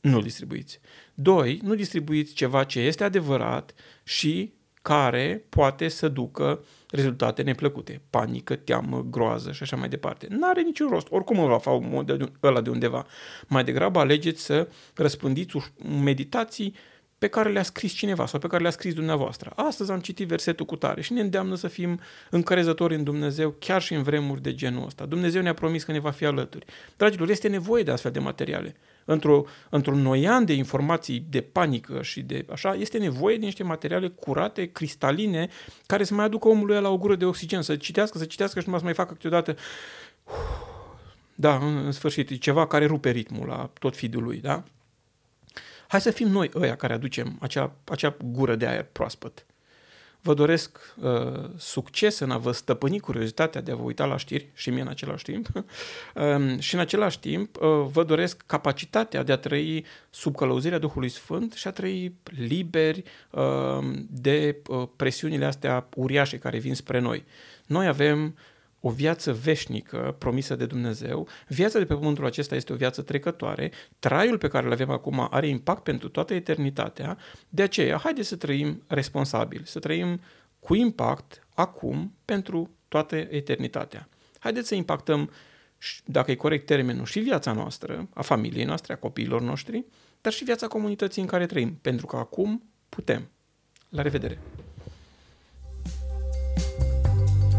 nu 0.00 0.20
distribuiți. 0.20 0.80
Doi, 1.14 1.60
nu 1.62 1.74
distribuiți 1.74 2.34
ceva 2.34 2.64
ce 2.64 2.80
este 2.80 3.04
adevărat 3.04 3.74
și 4.02 4.52
care 4.82 5.44
poate 5.48 5.88
să 5.88 6.08
ducă 6.08 6.64
rezultate 6.90 7.42
neplăcute, 7.42 8.00
panică, 8.10 8.56
teamă, 8.56 9.06
groază 9.10 9.52
și 9.52 9.62
așa 9.62 9.76
mai 9.76 9.88
departe. 9.88 10.26
Nu 10.30 10.48
are 10.48 10.62
niciun 10.62 10.88
rost, 10.88 11.06
oricum 11.10 11.38
îl 11.38 11.48
va 11.48 11.58
face 11.58 12.32
ăla 12.42 12.60
de 12.60 12.70
undeva. 12.70 13.06
Mai 13.46 13.64
degrabă 13.64 13.98
alegeți 13.98 14.42
să 14.42 14.68
răspândiți 14.94 15.56
meditații 16.02 16.74
pe 17.20 17.28
care 17.28 17.50
le-a 17.50 17.62
scris 17.62 17.92
cineva 17.92 18.26
sau 18.26 18.40
pe 18.40 18.46
care 18.46 18.62
le-a 18.62 18.70
scris 18.70 18.94
dumneavoastră. 18.94 19.52
Astăzi 19.56 19.90
am 19.90 20.00
citit 20.00 20.28
versetul 20.28 20.66
cu 20.66 20.76
tare 20.76 21.00
și 21.00 21.12
ne 21.12 21.20
îndeamnă 21.20 21.54
să 21.54 21.68
fim 21.68 22.00
încrezători 22.30 22.94
în 22.94 23.04
Dumnezeu 23.04 23.54
chiar 23.58 23.82
și 23.82 23.94
în 23.94 24.02
vremuri 24.02 24.42
de 24.42 24.54
genul 24.54 24.86
ăsta. 24.86 25.06
Dumnezeu 25.06 25.42
ne-a 25.42 25.54
promis 25.54 25.84
că 25.84 25.92
ne 25.92 25.98
va 25.98 26.10
fi 26.10 26.24
alături. 26.24 26.66
Dragilor, 26.96 27.30
este 27.30 27.48
nevoie 27.48 27.82
de 27.82 27.90
astfel 27.90 28.10
de 28.10 28.18
materiale. 28.18 28.76
Într-o, 29.04 29.44
într-un 29.70 30.00
noian 30.00 30.44
de 30.44 30.52
informații 30.52 31.26
de 31.30 31.40
panică 31.40 32.02
și 32.02 32.20
de 32.22 32.44
așa, 32.52 32.74
este 32.74 32.98
nevoie 32.98 33.36
de 33.36 33.44
niște 33.44 33.62
materiale 33.62 34.08
curate, 34.08 34.66
cristaline, 34.66 35.48
care 35.86 36.04
să 36.04 36.14
mai 36.14 36.24
aducă 36.24 36.48
omului 36.48 36.80
la 36.80 36.88
o 36.88 36.98
gură 36.98 37.16
de 37.16 37.24
oxigen, 37.24 37.62
să 37.62 37.76
citească, 37.76 38.18
să 38.18 38.24
citească 38.24 38.58
și 38.58 38.64
numai 38.64 38.80
să 38.80 38.86
mai 38.86 38.94
facă 38.94 39.12
câteodată 39.12 39.56
da, 41.34 41.56
în 41.56 41.92
sfârșit, 41.92 42.30
e 42.30 42.34
ceva 42.34 42.66
care 42.66 42.86
rupe 42.86 43.10
ritmul 43.10 43.46
la 43.46 43.70
tot 43.78 43.96
fidul 43.96 44.22
lui, 44.22 44.40
da? 44.40 44.64
Hai 45.90 46.00
să 46.00 46.10
fim 46.10 46.28
noi 46.28 46.50
ăia 46.54 46.76
care 46.76 46.92
aducem 46.92 47.36
acea, 47.40 47.72
acea 47.84 48.16
gură 48.24 48.54
de 48.56 48.66
aer 48.66 48.86
proaspăt. 48.92 49.46
Vă 50.20 50.34
doresc 50.34 50.94
uh, 51.02 51.50
succes 51.56 52.18
în 52.18 52.30
a 52.30 52.38
vă 52.38 52.52
stăpâni 52.52 53.00
curiozitatea 53.00 53.60
de 53.60 53.72
a 53.72 53.74
vă 53.74 53.82
uita 53.82 54.04
la 54.04 54.16
știri 54.16 54.48
și 54.54 54.70
mie 54.70 54.80
în 54.80 54.88
același 54.88 55.24
timp 55.24 55.46
uh, 55.54 56.58
și 56.58 56.74
în 56.74 56.80
același 56.80 57.20
timp 57.20 57.56
uh, 57.56 57.68
vă 57.92 58.04
doresc 58.04 58.42
capacitatea 58.46 59.22
de 59.22 59.32
a 59.32 59.36
trăi 59.36 59.84
sub 60.10 60.36
călăuzirea 60.36 60.78
Duhului 60.78 61.08
Sfânt 61.08 61.52
și 61.52 61.68
a 61.68 61.70
trăi 61.70 62.14
liberi 62.22 63.02
uh, 63.30 63.78
de 64.08 64.56
uh, 64.68 64.88
presiunile 64.96 65.44
astea 65.44 65.88
uriașe 65.94 66.38
care 66.38 66.58
vin 66.58 66.74
spre 66.74 66.98
noi. 66.98 67.24
Noi 67.66 67.86
avem 67.86 68.36
o 68.80 68.90
viață 68.90 69.32
veșnică 69.32 70.14
promisă 70.18 70.56
de 70.56 70.66
Dumnezeu, 70.66 71.28
viața 71.48 71.78
de 71.78 71.84
pe 71.84 71.94
pământul 71.94 72.26
acesta 72.26 72.54
este 72.54 72.72
o 72.72 72.76
viață 72.76 73.02
trecătoare, 73.02 73.72
traiul 73.98 74.38
pe 74.38 74.48
care 74.48 74.66
îl 74.66 74.72
avem 74.72 74.90
acum 74.90 75.28
are 75.30 75.48
impact 75.48 75.82
pentru 75.82 76.08
toată 76.08 76.34
eternitatea, 76.34 77.18
de 77.48 77.62
aceea 77.62 77.98
haideți 77.98 78.28
să 78.28 78.36
trăim 78.36 78.82
responsabil, 78.86 79.62
să 79.64 79.78
trăim 79.78 80.20
cu 80.58 80.74
impact 80.74 81.46
acum 81.54 82.14
pentru 82.24 82.70
toată 82.88 83.16
eternitatea. 83.16 84.08
Haideți 84.38 84.68
să 84.68 84.74
impactăm, 84.74 85.30
dacă 86.04 86.30
e 86.30 86.34
corect 86.34 86.66
termenul, 86.66 87.04
și 87.04 87.20
viața 87.20 87.52
noastră, 87.52 88.08
a 88.14 88.22
familiei 88.22 88.64
noastre, 88.64 88.92
a 88.92 88.96
copiilor 88.96 89.40
noștri, 89.40 89.84
dar 90.20 90.32
și 90.32 90.44
viața 90.44 90.66
comunității 90.66 91.22
în 91.22 91.28
care 91.28 91.46
trăim, 91.46 91.78
pentru 91.82 92.06
că 92.06 92.16
acum 92.16 92.62
putem. 92.88 93.28
La 93.88 94.02
revedere! 94.02 94.38